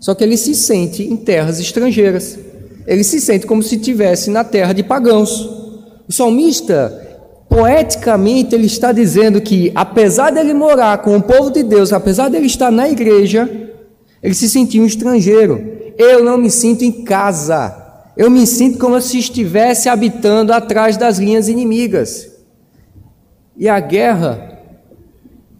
só 0.00 0.12
que 0.12 0.24
ele 0.24 0.36
se 0.36 0.56
sente 0.56 1.04
em 1.04 1.16
terras 1.16 1.60
estrangeiras, 1.60 2.36
ele 2.84 3.04
se 3.04 3.20
sente 3.20 3.46
como 3.46 3.62
se 3.62 3.76
estivesse 3.76 4.28
na 4.28 4.42
terra 4.42 4.72
de 4.72 4.82
pagãos. 4.82 5.48
O 6.08 6.12
salmista 6.12 7.01
poeticamente 7.52 8.54
ele 8.54 8.64
está 8.64 8.92
dizendo 8.92 9.38
que, 9.38 9.70
apesar 9.74 10.30
dele 10.30 10.54
morar 10.54 10.96
com 11.02 11.18
o 11.18 11.22
povo 11.22 11.50
de 11.50 11.62
Deus, 11.62 11.92
apesar 11.92 12.30
dele 12.30 12.46
estar 12.46 12.72
na 12.72 12.88
igreja, 12.88 13.46
ele 14.22 14.32
se 14.32 14.48
sentia 14.48 14.80
um 14.80 14.86
estrangeiro. 14.86 15.60
Eu 15.98 16.24
não 16.24 16.38
me 16.38 16.50
sinto 16.50 16.82
em 16.82 17.04
casa. 17.04 17.76
Eu 18.16 18.30
me 18.30 18.46
sinto 18.46 18.78
como 18.78 18.98
se 19.02 19.18
estivesse 19.18 19.90
habitando 19.90 20.50
atrás 20.50 20.96
das 20.96 21.18
linhas 21.18 21.46
inimigas. 21.46 22.26
E 23.54 23.68
a 23.68 23.78
guerra 23.80 24.58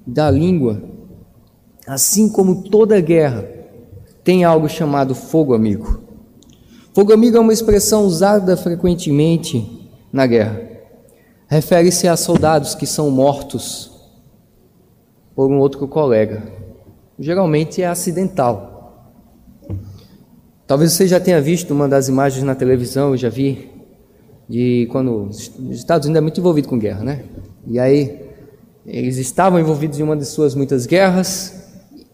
da 0.06 0.30
língua, 0.30 0.82
assim 1.86 2.26
como 2.26 2.62
toda 2.62 2.98
guerra, 3.02 3.46
tem 4.24 4.44
algo 4.44 4.66
chamado 4.66 5.14
fogo 5.14 5.52
amigo. 5.52 6.00
Fogo 6.94 7.12
amigo 7.12 7.36
é 7.36 7.40
uma 7.40 7.52
expressão 7.52 8.06
usada 8.06 8.56
frequentemente 8.56 9.90
na 10.10 10.26
guerra 10.26 10.71
refere-se 11.52 12.08
a 12.08 12.16
soldados 12.16 12.74
que 12.74 12.86
são 12.86 13.10
mortos 13.10 13.90
por 15.36 15.50
um 15.50 15.58
outro 15.58 15.86
colega. 15.86 16.42
Geralmente 17.18 17.82
é 17.82 17.86
acidental. 17.86 19.20
Talvez 20.66 20.94
você 20.94 21.06
já 21.06 21.20
tenha 21.20 21.42
visto 21.42 21.72
uma 21.72 21.86
das 21.86 22.08
imagens 22.08 22.42
na 22.42 22.54
televisão, 22.54 23.10
eu 23.10 23.18
já 23.18 23.28
vi, 23.28 23.68
de 24.48 24.88
quando 24.90 25.24
os 25.24 25.52
Estados 25.70 26.06
Unidos 26.06 26.20
é 26.20 26.22
muito 26.22 26.40
envolvido 26.40 26.68
com 26.68 26.78
guerra, 26.78 27.04
né? 27.04 27.24
E 27.66 27.78
aí 27.78 28.30
eles 28.86 29.18
estavam 29.18 29.60
envolvidos 29.60 30.00
em 30.00 30.02
uma 30.02 30.16
de 30.16 30.24
suas 30.24 30.54
muitas 30.54 30.86
guerras 30.86 31.68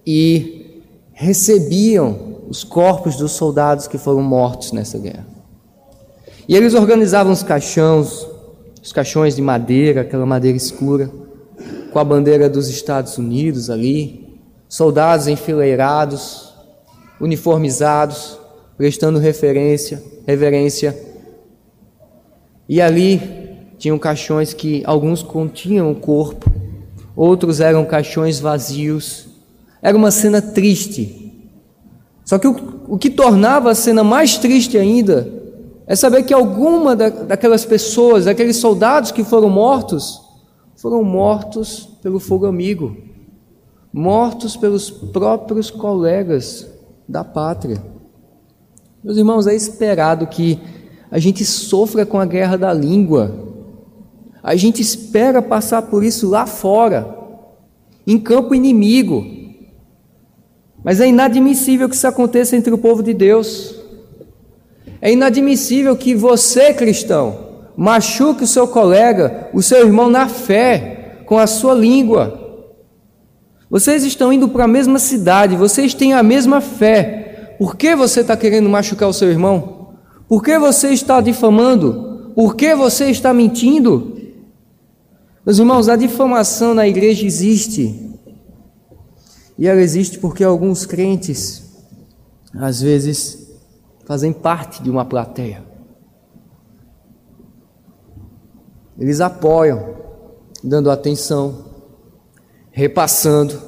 e 0.05 0.83
recebiam 1.13 2.41
os 2.49 2.65
corpos 2.65 3.15
dos 3.15 3.31
soldados 3.31 3.87
que 3.87 3.99
foram 3.99 4.21
mortos 4.21 4.73
nessa 4.73 4.99
guerra. 4.99 5.25
E 6.49 6.57
eles 6.57 6.75
organizavam 6.75 7.33
os 7.33 7.45
caixões, 7.45 8.27
os 8.89 8.93
caixões 8.93 9.37
de 9.37 9.43
madeira, 9.43 10.01
aquela 10.01 10.25
madeira 10.25 10.57
escura, 10.57 11.11
com 11.93 11.99
a 11.99 12.05
bandeira 12.05 12.49
dos 12.49 12.71
Estados 12.71 13.19
Unidos 13.19 13.69
ali, 13.69 14.41
soldados 14.67 15.29
enfileirados, 15.29 16.55
uniformizados, 17.21 18.39
prestando 18.79 19.19
referência, 19.19 20.03
reverência. 20.27 20.99
E 22.67 22.81
ali 22.81 23.21
tinham 23.77 23.99
caixões 23.99 24.55
que 24.55 24.83
alguns 24.87 25.23
continham 25.23 25.93
o 25.93 25.95
corpo, 25.95 26.51
outros 27.15 27.61
eram 27.61 27.85
caixões 27.85 28.41
vazios. 28.41 29.29
Era 29.83 29.99
uma 29.99 30.11
cena 30.11 30.41
triste. 30.41 31.47
Só 32.25 32.39
que 32.39 32.49
o, 32.49 32.57
o 32.89 32.97
que 32.97 33.11
tornava 33.11 33.71
a 33.71 33.75
cena 33.75 34.03
mais 34.03 34.39
triste 34.39 34.79
ainda 34.79 35.38
é 35.89 35.97
saber 35.97 36.23
que 36.25 36.35
alguma 36.35 36.95
da, 36.95 37.09
daquelas 37.09 37.65
pessoas, 37.65 38.27
daqueles 38.27 38.59
soldados 38.59 39.11
que 39.11 39.25
foram 39.25 39.49
mortos, 39.49 40.21
foram 40.77 41.03
mortos 41.03 41.89
pelo 42.03 42.21
fogo 42.21 42.45
amigo, 42.45 42.95
mortos 43.91 44.55
pelos 44.55 44.91
próprios 44.91 45.71
colegas 45.71 46.69
da 47.09 47.25
pátria. 47.25 47.83
Meus 49.03 49.17
irmãos, 49.17 49.47
é 49.47 49.55
esperado 49.55 50.27
que 50.27 50.61
a 51.11 51.19
gente 51.19 51.43
sofra 51.43 52.05
com 52.05 52.21
a 52.21 52.27
guerra 52.27 52.59
da 52.59 52.73
língua. 52.73 53.35
A 54.43 54.55
gente 54.57 54.83
espera 54.83 55.41
passar 55.41 55.83
por 55.83 56.05
isso 56.05 56.29
lá 56.29 56.47
fora, 56.47 57.17
em 58.07 58.19
campo 58.19 58.55
inimigo. 58.55 59.25
Mas 60.85 61.01
é 61.01 61.09
inadmissível 61.09 61.89
que 61.89 61.95
isso 61.95 62.07
aconteça 62.07 62.55
entre 62.55 62.75
o 62.75 62.79
povo 62.79 63.03
de 63.03 63.15
Deus. 63.15 63.78
É 65.01 65.13
inadmissível 65.13 65.97
que 65.97 66.15
você, 66.15 66.75
cristão, 66.75 67.49
machuque 67.77 68.45
o 68.45 68.47
seu 68.47 68.67
colega, 68.67 69.49
o 69.53 69.63
seu 69.63 69.87
irmão 69.87 70.11
na 70.11 70.29
fé, 70.29 71.23
com 71.27 71.39
a 71.39 71.47
sua 71.47 71.75
língua. 71.75 72.67
Vocês 73.71 74.03
estão 74.03 74.33
indo 74.33 74.49
para 74.49 74.65
a 74.65 74.69
mesma 74.69 74.99
cidade, 74.99 75.55
vocês 75.55 75.95
têm 75.95 76.15
a 76.15 76.23
mesma 76.23 76.61
fé. 76.61 77.55
Por 77.59 77.77
que 77.77 77.95
você 77.95 78.21
está 78.21 78.37
querendo 78.37 78.69
machucar 78.69 79.09
o 79.09 79.13
seu 79.13 79.31
irmão? 79.31 79.95
Por 80.29 80.43
que 80.43 80.59
você 80.59 80.89
está 80.89 81.21
difamando? 81.21 82.33
Por 82.35 82.57
que 82.57 82.75
você 82.75 83.11
está 83.11 83.33
mentindo? 83.35 84.17
Meus 85.45 85.59
irmãos, 85.59 85.89
a 85.89 85.97
difamação 85.97 86.75
na 86.75 86.87
igreja 86.87 87.25
existe. 87.25 88.09
E 89.59 89.67
ela 89.67 89.81
existe 89.81 90.19
porque 90.19 90.45
alguns 90.45 90.87
crentes, 90.87 91.63
às 92.55 92.81
vezes, 92.81 93.48
fazem 94.09 94.33
parte 94.33 94.83
de 94.83 94.91
uma 94.91 95.05
plateia. 95.05 95.63
Eles 98.99 99.21
apoiam, 99.21 99.97
dando 100.65 100.91
atenção, 100.91 101.67
repassando, 102.71 103.61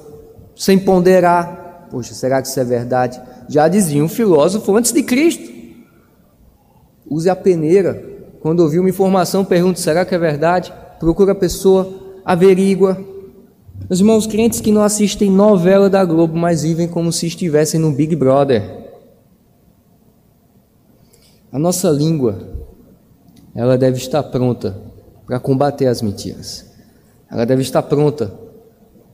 sem 0.56 0.78
ponderar. 0.78 1.88
Poxa, 1.90 2.14
será 2.14 2.40
que 2.40 2.48
isso 2.48 2.58
é 2.58 2.64
verdade? 2.64 3.20
Já 3.50 3.68
dizia 3.68 4.02
um 4.02 4.08
filósofo 4.08 4.74
antes 4.74 4.92
de 4.92 5.02
Cristo. 5.02 5.46
Use 7.06 7.28
a 7.28 7.36
peneira. 7.36 8.02
Quando 8.40 8.60
ouvir 8.60 8.78
uma 8.78 8.88
informação, 8.88 9.44
pergunte: 9.44 9.78
será 9.78 10.06
que 10.06 10.14
é 10.14 10.18
verdade? 10.18 10.72
Procura 10.98 11.32
a 11.32 11.34
pessoa, 11.34 11.86
averigua. 12.24 12.96
Meus 13.86 14.00
irmãos, 14.00 14.26
crentes 14.26 14.62
que 14.62 14.72
não 14.72 14.82
assistem 14.82 15.30
novela 15.30 15.90
da 15.90 16.02
Globo, 16.02 16.34
mas 16.34 16.62
vivem 16.62 16.88
como 16.88 17.12
se 17.12 17.26
estivessem 17.26 17.78
no 17.78 17.92
Big 17.92 18.16
Brother. 18.16 18.79
A 21.52 21.58
nossa 21.58 21.90
língua, 21.90 22.38
ela 23.54 23.76
deve 23.76 23.96
estar 23.96 24.22
pronta 24.22 24.76
para 25.26 25.40
combater 25.40 25.86
as 25.86 26.00
mentiras. 26.00 26.66
Ela 27.30 27.44
deve 27.44 27.62
estar 27.62 27.82
pronta 27.82 28.32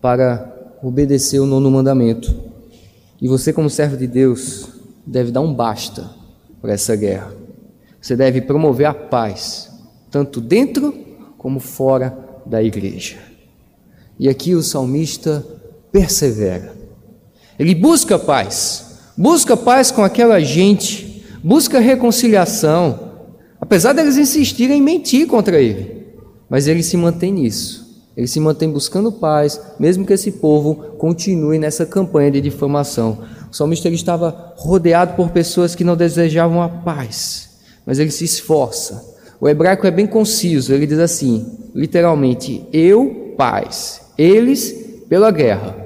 para 0.01 0.77
obedecer 0.83 1.41
o 1.41 1.47
nono 1.47 1.71
mandamento. 1.71 2.35
E 3.21 3.27
você, 3.27 3.53
como 3.53 3.71
servo 3.71 3.97
de 3.97 4.07
Deus, 4.07 4.69
deve 5.07 5.31
dar 5.31 5.41
um 5.41 5.55
basta 5.55 6.11
para 6.61 6.73
essa 6.73 6.95
guerra. 6.95 7.33
Você 8.01 8.15
deve 8.15 8.43
promover 8.43 8.87
a 8.87 8.95
paz, 8.95 9.71
tanto 10.11 10.41
dentro 10.41 10.95
como 11.39 11.59
fora 11.59 12.17
da 12.45 12.63
igreja. 12.63 13.17
E 14.19 14.29
aqui 14.29 14.55
o 14.55 14.63
salmista 14.63 15.45
persevera. 15.91 16.75
Ele 17.59 17.75
busca 17.75 18.19
paz, 18.19 19.01
busca 19.17 19.57
paz 19.57 19.91
com 19.91 20.03
aquela 20.05 20.39
gente, 20.41 21.16
busca 21.43 21.79
reconciliação, 21.79 23.13
apesar 23.61 23.93
deles 23.93 24.17
insistirem 24.17 24.79
em 24.79 24.83
mentir 24.83 25.27
contra 25.27 25.61
ele. 25.61 26.07
Mas 26.49 26.69
ele 26.69 26.83
se 26.83 26.97
mantém 26.97 27.33
nisso. 27.33 27.87
Ele 28.17 28.27
se 28.27 28.41
mantém 28.41 28.71
buscando 28.71 29.13
paz, 29.13 29.61
mesmo 29.79 30.07
que 30.07 30.13
esse 30.13 30.33
povo 30.33 30.97
continue 30.97 31.59
nessa 31.59 31.85
campanha 31.85 32.31
de 32.31 32.41
difamação. 32.41 33.19
O 33.51 33.55
salmista 33.55 33.89
ele 33.89 33.97
estava 33.97 34.55
rodeado 34.57 35.15
por 35.15 35.31
pessoas 35.31 35.75
que 35.75 35.85
não 35.85 35.97
desejavam 35.97 36.63
a 36.63 36.69
paz, 36.69 37.59
mas 37.85 37.99
ele 37.99 38.11
se 38.11 38.25
esforça. 38.25 39.15
O 39.39 39.47
hebraico 39.47 39.87
é 39.87 39.91
bem 39.91 40.07
conciso, 40.07 40.73
ele 40.73 40.87
diz 40.87 40.99
assim, 40.99 41.59
literalmente: 41.75 42.67
Eu, 42.73 43.35
paz, 43.37 44.01
eles, 44.17 45.03
pela 45.11 45.31
guerra. 45.31 45.77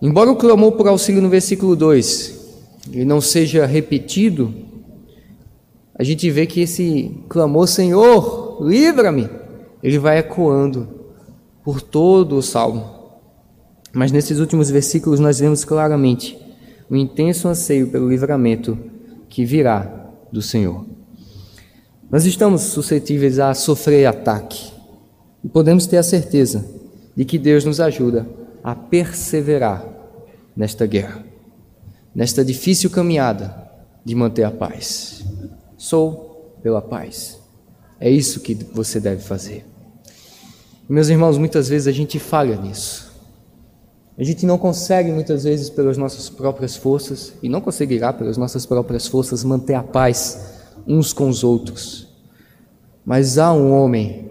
Embora 0.00 0.30
o 0.30 0.36
clamor 0.36 0.72
por 0.72 0.86
auxílio 0.86 1.20
no 1.20 1.28
versículo 1.28 1.74
2 1.74 2.35
ele 2.92 3.04
não 3.04 3.20
seja 3.20 3.66
repetido, 3.66 4.54
a 5.94 6.04
gente 6.04 6.30
vê 6.30 6.46
que 6.46 6.60
esse 6.60 7.18
clamor, 7.28 7.66
Senhor, 7.66 8.58
livra-me, 8.60 9.28
ele 9.82 9.98
vai 9.98 10.18
ecoando 10.18 10.88
por 11.64 11.80
todo 11.80 12.36
o 12.36 12.42
salmo. 12.42 12.96
Mas 13.92 14.12
nesses 14.12 14.38
últimos 14.38 14.70
versículos 14.70 15.18
nós 15.18 15.40
vemos 15.40 15.64
claramente 15.64 16.38
o 16.88 16.96
intenso 16.96 17.48
anseio 17.48 17.88
pelo 17.88 18.08
livramento 18.08 18.78
que 19.28 19.44
virá 19.44 20.10
do 20.30 20.42
Senhor. 20.42 20.84
Nós 22.10 22.24
estamos 22.24 22.62
suscetíveis 22.62 23.38
a 23.38 23.52
sofrer 23.54 24.06
ataque 24.06 24.72
e 25.42 25.48
podemos 25.48 25.86
ter 25.86 25.96
a 25.96 26.02
certeza 26.02 26.64
de 27.16 27.24
que 27.24 27.38
Deus 27.38 27.64
nos 27.64 27.80
ajuda 27.80 28.28
a 28.62 28.74
perseverar 28.74 29.84
nesta 30.56 30.86
guerra, 30.86 31.25
nesta 32.16 32.42
difícil 32.42 32.88
caminhada 32.88 33.54
de 34.02 34.14
manter 34.14 34.42
a 34.44 34.50
paz. 34.50 35.22
Sou 35.76 36.56
pela 36.62 36.80
paz. 36.80 37.38
É 38.00 38.08
isso 38.08 38.40
que 38.40 38.54
você 38.54 38.98
deve 38.98 39.22
fazer. 39.22 39.66
Meus 40.88 41.08
irmãos, 41.10 41.36
muitas 41.36 41.68
vezes 41.68 41.86
a 41.86 41.92
gente 41.92 42.18
falha 42.18 42.56
nisso. 42.56 43.12
A 44.16 44.24
gente 44.24 44.46
não 44.46 44.56
consegue, 44.56 45.12
muitas 45.12 45.44
vezes, 45.44 45.68
pelas 45.68 45.98
nossas 45.98 46.30
próprias 46.30 46.74
forças, 46.74 47.34
e 47.42 47.50
não 47.50 47.60
conseguirá, 47.60 48.14
pelas 48.14 48.38
nossas 48.38 48.64
próprias 48.64 49.06
forças, 49.06 49.44
manter 49.44 49.74
a 49.74 49.82
paz 49.82 50.54
uns 50.86 51.12
com 51.12 51.28
os 51.28 51.44
outros. 51.44 52.08
Mas 53.04 53.36
há 53.36 53.52
um 53.52 53.70
homem 53.72 54.30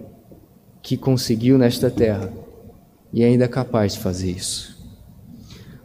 que 0.82 0.96
conseguiu 0.96 1.56
nesta 1.56 1.88
terra 1.88 2.32
e 3.12 3.22
ainda 3.22 3.44
é 3.44 3.48
capaz 3.48 3.92
de 3.92 4.00
fazer 4.00 4.32
isso. 4.32 4.76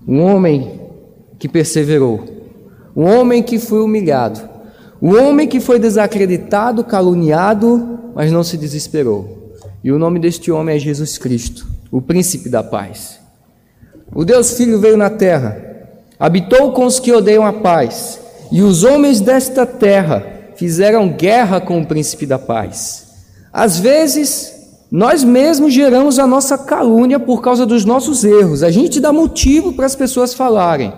Um 0.07 0.19
homem 0.21 0.90
que 1.41 1.49
perseverou, 1.49 2.23
um 2.95 3.03
homem 3.03 3.41
que 3.41 3.57
foi 3.57 3.81
humilhado, 3.81 4.39
um 5.01 5.19
homem 5.19 5.47
que 5.47 5.59
foi 5.59 5.79
desacreditado, 5.79 6.83
caluniado, 6.83 8.11
mas 8.13 8.31
não 8.31 8.43
se 8.43 8.55
desesperou. 8.55 9.55
E 9.83 9.91
o 9.91 9.97
nome 9.97 10.19
deste 10.19 10.51
homem 10.51 10.75
é 10.75 10.79
Jesus 10.79 11.17
Cristo, 11.17 11.65
o 11.91 11.99
príncipe 11.99 12.47
da 12.47 12.61
paz. 12.61 13.19
O 14.13 14.23
Deus 14.23 14.55
Filho 14.55 14.79
veio 14.79 14.95
na 14.95 15.09
terra, 15.09 15.89
habitou 16.19 16.73
com 16.73 16.85
os 16.85 16.99
que 16.99 17.11
odeiam 17.11 17.43
a 17.43 17.53
paz, 17.53 18.19
e 18.51 18.61
os 18.61 18.83
homens 18.83 19.19
desta 19.19 19.65
terra 19.65 20.23
fizeram 20.55 21.09
guerra 21.09 21.59
com 21.59 21.81
o 21.81 21.87
príncipe 21.87 22.27
da 22.27 22.37
paz. 22.37 23.15
Às 23.51 23.79
vezes, 23.79 24.53
nós 24.91 25.23
mesmos 25.23 25.73
geramos 25.73 26.19
a 26.19 26.27
nossa 26.27 26.55
calúnia 26.55 27.19
por 27.19 27.41
causa 27.41 27.65
dos 27.65 27.83
nossos 27.83 28.23
erros. 28.23 28.61
A 28.61 28.69
gente 28.69 28.99
dá 28.99 29.11
motivo 29.11 29.73
para 29.73 29.87
as 29.87 29.95
pessoas 29.95 30.35
falarem. 30.35 30.93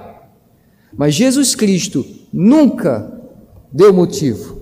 Mas 0.97 1.13
Jesus 1.13 1.55
Cristo 1.55 2.05
nunca 2.31 3.11
deu 3.71 3.93
motivo. 3.93 4.61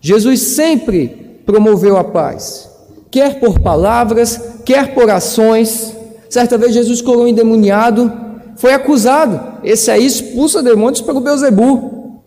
Jesus 0.00 0.40
sempre 0.40 1.40
promoveu 1.44 1.96
a 1.96 2.04
paz 2.04 2.68
quer 3.10 3.40
por 3.40 3.60
palavras, 3.60 4.40
quer 4.64 4.94
por 4.94 5.10
ações. 5.10 5.94
Certa 6.28 6.58
vez 6.58 6.74
Jesus 6.74 7.00
curou 7.00 7.24
um 7.24 7.28
endemoniado, 7.28 8.12
foi 8.56 8.72
acusado. 8.72 9.58
Esse 9.64 9.90
aí 9.90 10.04
expulsa 10.04 10.62
demônios 10.62 11.00
pelo 11.00 11.20
Beuzebu. 11.20 12.22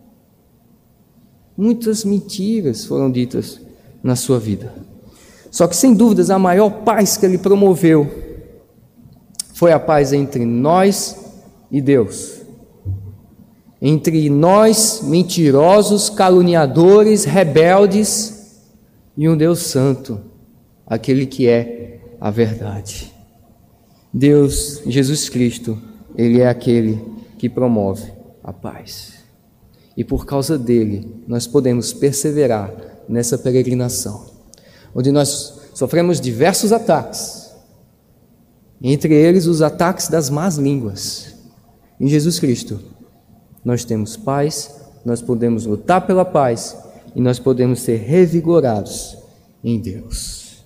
Muitas 1.55 2.03
mentiras 2.03 2.85
foram 2.85 3.11
ditas 3.11 3.59
na 4.01 4.15
sua 4.15 4.39
vida. 4.39 4.73
Só 5.51 5.67
que 5.67 5.75
sem 5.75 5.93
dúvidas 5.93 6.29
a 6.29 6.39
maior 6.39 6.69
paz 6.83 7.17
que 7.17 7.25
ele 7.25 7.37
promoveu 7.37 8.09
foi 9.53 9.71
a 9.71 9.79
paz 9.79 10.13
entre 10.13 10.45
nós 10.45 11.15
e 11.69 11.81
Deus. 11.81 12.40
Entre 13.81 14.29
nós, 14.29 15.01
mentirosos, 15.03 16.09
caluniadores, 16.09 17.25
rebeldes, 17.25 18.61
e 19.17 19.27
um 19.27 19.35
Deus 19.35 19.59
santo 19.59 20.19
aquele 20.85 21.25
que 21.25 21.47
é 21.47 21.99
a 22.19 22.29
verdade. 22.29 23.11
Deus, 24.13 24.81
Jesus 24.85 25.29
Cristo, 25.29 25.81
Ele 26.15 26.41
é 26.41 26.47
aquele 26.47 27.01
que 27.37 27.49
promove 27.49 28.11
a 28.43 28.51
paz. 28.51 29.13
E 29.95 30.03
por 30.03 30.25
causa 30.25 30.57
dele, 30.57 31.23
nós 31.27 31.47
podemos 31.47 31.93
perseverar 31.93 32.73
nessa 33.07 33.37
peregrinação, 33.37 34.25
onde 34.93 35.11
nós 35.11 35.61
sofremos 35.73 36.19
diversos 36.19 36.71
ataques, 36.71 37.51
entre 38.81 39.13
eles 39.13 39.45
os 39.45 39.61
ataques 39.61 40.07
das 40.07 40.29
más 40.29 40.57
línguas. 40.57 41.35
Em 41.99 42.07
Jesus 42.07 42.39
Cristo, 42.39 42.79
nós 43.63 43.85
temos 43.85 44.17
paz, 44.17 44.81
nós 45.05 45.21
podemos 45.21 45.65
lutar 45.65 46.05
pela 46.05 46.25
paz 46.25 46.77
e 47.15 47.21
nós 47.21 47.39
podemos 47.39 47.81
ser 47.81 47.97
revigorados 47.97 49.17
em 49.63 49.79
Deus. 49.79 50.63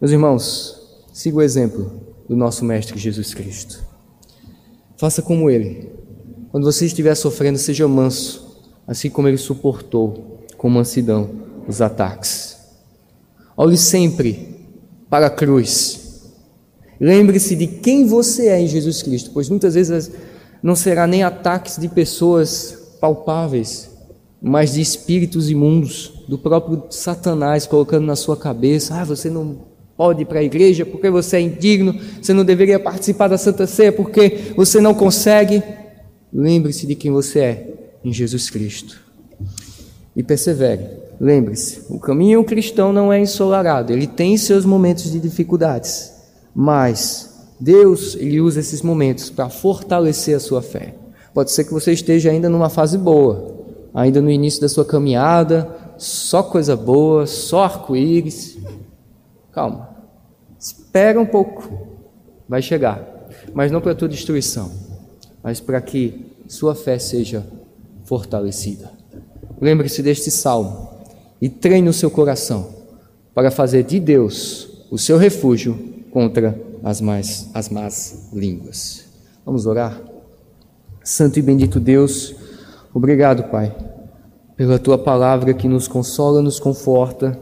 Meus 0.00 0.12
irmãos, 0.12 0.80
siga 1.12 1.38
o 1.38 1.42
exemplo 1.42 2.00
do 2.28 2.36
nosso 2.36 2.64
Mestre 2.64 2.98
Jesus 2.98 3.34
Cristo. 3.34 3.82
Faça 4.96 5.22
como 5.22 5.50
ele. 5.50 5.92
Quando 6.50 6.64
você 6.64 6.86
estiver 6.86 7.14
sofrendo, 7.14 7.58
seja 7.58 7.86
manso, 7.88 8.62
assim 8.86 9.10
como 9.10 9.28
ele 9.28 9.36
suportou 9.36 10.44
com 10.56 10.70
mansidão 10.70 11.30
os 11.66 11.80
ataques. 11.80 12.56
Olhe 13.56 13.76
sempre 13.76 14.66
para 15.08 15.26
a 15.26 15.30
cruz. 15.30 16.32
Lembre-se 17.00 17.56
de 17.56 17.66
quem 17.66 18.06
você 18.06 18.48
é 18.48 18.60
em 18.60 18.68
Jesus 18.68 19.02
Cristo, 19.02 19.30
pois 19.32 19.48
muitas 19.48 19.74
vezes 19.74 20.10
não 20.64 20.74
será 20.74 21.06
nem 21.06 21.22
ataques 21.22 21.76
de 21.76 21.88
pessoas 21.88 22.96
palpáveis, 22.98 23.90
mas 24.40 24.72
de 24.72 24.80
espíritos 24.80 25.50
imundos, 25.50 26.24
do 26.26 26.38
próprio 26.38 26.84
Satanás 26.88 27.66
colocando 27.66 28.06
na 28.06 28.16
sua 28.16 28.34
cabeça: 28.34 28.94
ah, 28.94 29.04
você 29.04 29.28
não 29.28 29.58
pode 29.94 30.22
ir 30.22 30.24
para 30.24 30.38
a 30.38 30.42
igreja 30.42 30.86
porque 30.86 31.10
você 31.10 31.36
é 31.36 31.40
indigno, 31.42 32.00
você 32.20 32.32
não 32.32 32.46
deveria 32.46 32.80
participar 32.80 33.28
da 33.28 33.36
Santa 33.36 33.66
Ceia 33.66 33.92
porque 33.92 34.54
você 34.56 34.80
não 34.80 34.94
consegue. 34.94 35.62
Lembre-se 36.32 36.86
de 36.86 36.94
quem 36.94 37.10
você 37.10 37.40
é 37.40 37.74
em 38.02 38.10
Jesus 38.10 38.48
Cristo 38.48 38.98
e 40.16 40.22
persevere. 40.22 40.86
Lembre-se, 41.20 41.82
o 41.90 42.00
caminho 42.00 42.42
cristão 42.42 42.90
não 42.90 43.12
é 43.12 43.20
ensolarado, 43.20 43.92
ele 43.92 44.06
tem 44.06 44.34
seus 44.38 44.64
momentos 44.64 45.12
de 45.12 45.20
dificuldades, 45.20 46.10
mas 46.54 47.33
Deus 47.58 48.16
ele 48.16 48.40
usa 48.40 48.60
esses 48.60 48.82
momentos 48.82 49.30
para 49.30 49.48
fortalecer 49.48 50.36
a 50.36 50.40
sua 50.40 50.62
fé. 50.62 50.94
Pode 51.32 51.50
ser 51.50 51.64
que 51.64 51.72
você 51.72 51.92
esteja 51.92 52.30
ainda 52.30 52.48
numa 52.48 52.68
fase 52.68 52.98
boa, 52.98 53.54
ainda 53.92 54.20
no 54.20 54.30
início 54.30 54.60
da 54.60 54.68
sua 54.68 54.84
caminhada, 54.84 55.68
só 55.96 56.42
coisa 56.42 56.76
boa, 56.76 57.26
só 57.26 57.64
arco-íris. 57.64 58.58
Calma, 59.52 59.88
espera 60.58 61.20
um 61.20 61.26
pouco, 61.26 61.88
vai 62.48 62.60
chegar, 62.60 63.28
mas 63.52 63.70
não 63.70 63.80
para 63.80 63.94
tua 63.94 64.08
destruição, 64.08 64.70
mas 65.42 65.60
para 65.60 65.80
que 65.80 66.32
sua 66.48 66.74
fé 66.74 66.98
seja 66.98 67.46
fortalecida. 68.04 68.90
Lembre-se 69.60 70.02
deste 70.02 70.30
salmo 70.30 70.90
e 71.40 71.48
treine 71.48 71.88
o 71.88 71.92
seu 71.92 72.10
coração 72.10 72.68
para 73.34 73.50
fazer 73.50 73.84
de 73.84 73.98
Deus 73.98 74.68
o 74.90 74.98
seu 74.98 75.16
refúgio 75.16 75.78
contra 76.10 76.58
as 76.84 77.00
más, 77.00 77.50
as 77.54 77.70
más 77.70 78.28
línguas. 78.32 79.06
Vamos 79.44 79.64
orar? 79.64 79.98
Santo 81.02 81.38
e 81.38 81.42
bendito 81.42 81.80
Deus, 81.80 82.36
obrigado, 82.92 83.44
Pai, 83.50 83.74
pela 84.54 84.78
tua 84.78 84.98
palavra 84.98 85.54
que 85.54 85.66
nos 85.66 85.88
consola, 85.88 86.42
nos 86.42 86.60
conforta. 86.60 87.38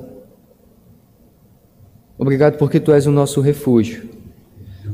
Obrigado 2.17 2.57
porque 2.57 2.79
tu 2.79 2.93
és 2.93 3.07
o 3.07 3.11
nosso 3.11 3.41
refúgio. 3.41 4.09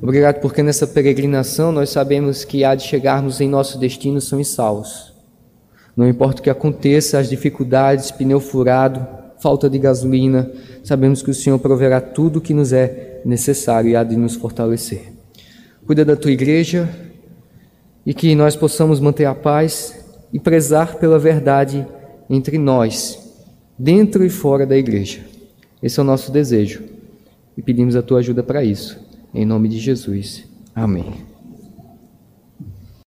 Obrigado 0.01 0.41
porque 0.41 0.63
nessa 0.63 0.87
peregrinação 0.87 1.71
nós 1.71 1.91
sabemos 1.91 2.45
que 2.45 2.65
há 2.65 2.75
de 2.75 2.85
chegarmos 2.85 3.41
em 3.41 3.49
nosso 3.49 3.79
destino 3.79 4.21
são 4.21 4.41
e 4.41 4.45
salvos. 4.45 5.13
Não 5.97 6.09
importa 6.09 6.41
o 6.41 6.43
que 6.43 6.51
aconteça, 6.51 7.19
as 7.19 7.29
dificuldades, 7.29 8.11
pneu 8.11 8.41
furado, 8.41 9.07
falta 9.41 9.69
de 9.69 9.79
gasolina, 9.79 10.51
sabemos 10.85 11.23
que 11.23 11.31
o 11.31 11.35
Senhor 11.35 11.59
proverá 11.59 12.01
tudo 12.01 12.39
o 12.39 12.41
que 12.41 12.55
nos 12.55 12.73
é 12.73 13.08
necessário 13.25 13.91
e 13.91 13.97
há 13.97 14.03
de 14.03 14.17
nos 14.17 14.35
fortalecer. 14.35 15.13
Cuida 15.87 16.05
da 16.05 16.17
tua 16.17 16.31
igreja 16.31 16.89
e 18.05 18.13
que 18.13 18.35
nós 18.35 18.57
possamos 18.57 19.01
manter 19.01 19.25
a 19.25 19.35
paz 19.35 20.05
e 20.33 20.39
prezar 20.39 20.97
pela 20.97 21.19
verdade 21.19 21.87
entre 22.29 22.59
nós, 22.59 23.19
dentro 23.79 24.25
e 24.25 24.31
fora 24.31 24.67
da 24.67 24.77
igreja. 24.77 25.21
Esse 25.83 25.99
é 25.99 26.03
o 26.03 26.07
nosso 26.07 26.31
desejo 26.31 26.83
e 27.57 27.63
pedimos 27.63 27.97
a 27.97 28.03
tua 28.03 28.19
ajuda 28.19 28.43
para 28.43 28.65
isso. 28.65 28.99
Em 29.35 29.45
nome 29.45 29.69
de 29.69 29.79
Jesus. 29.79 30.45
Amém. 30.75 31.28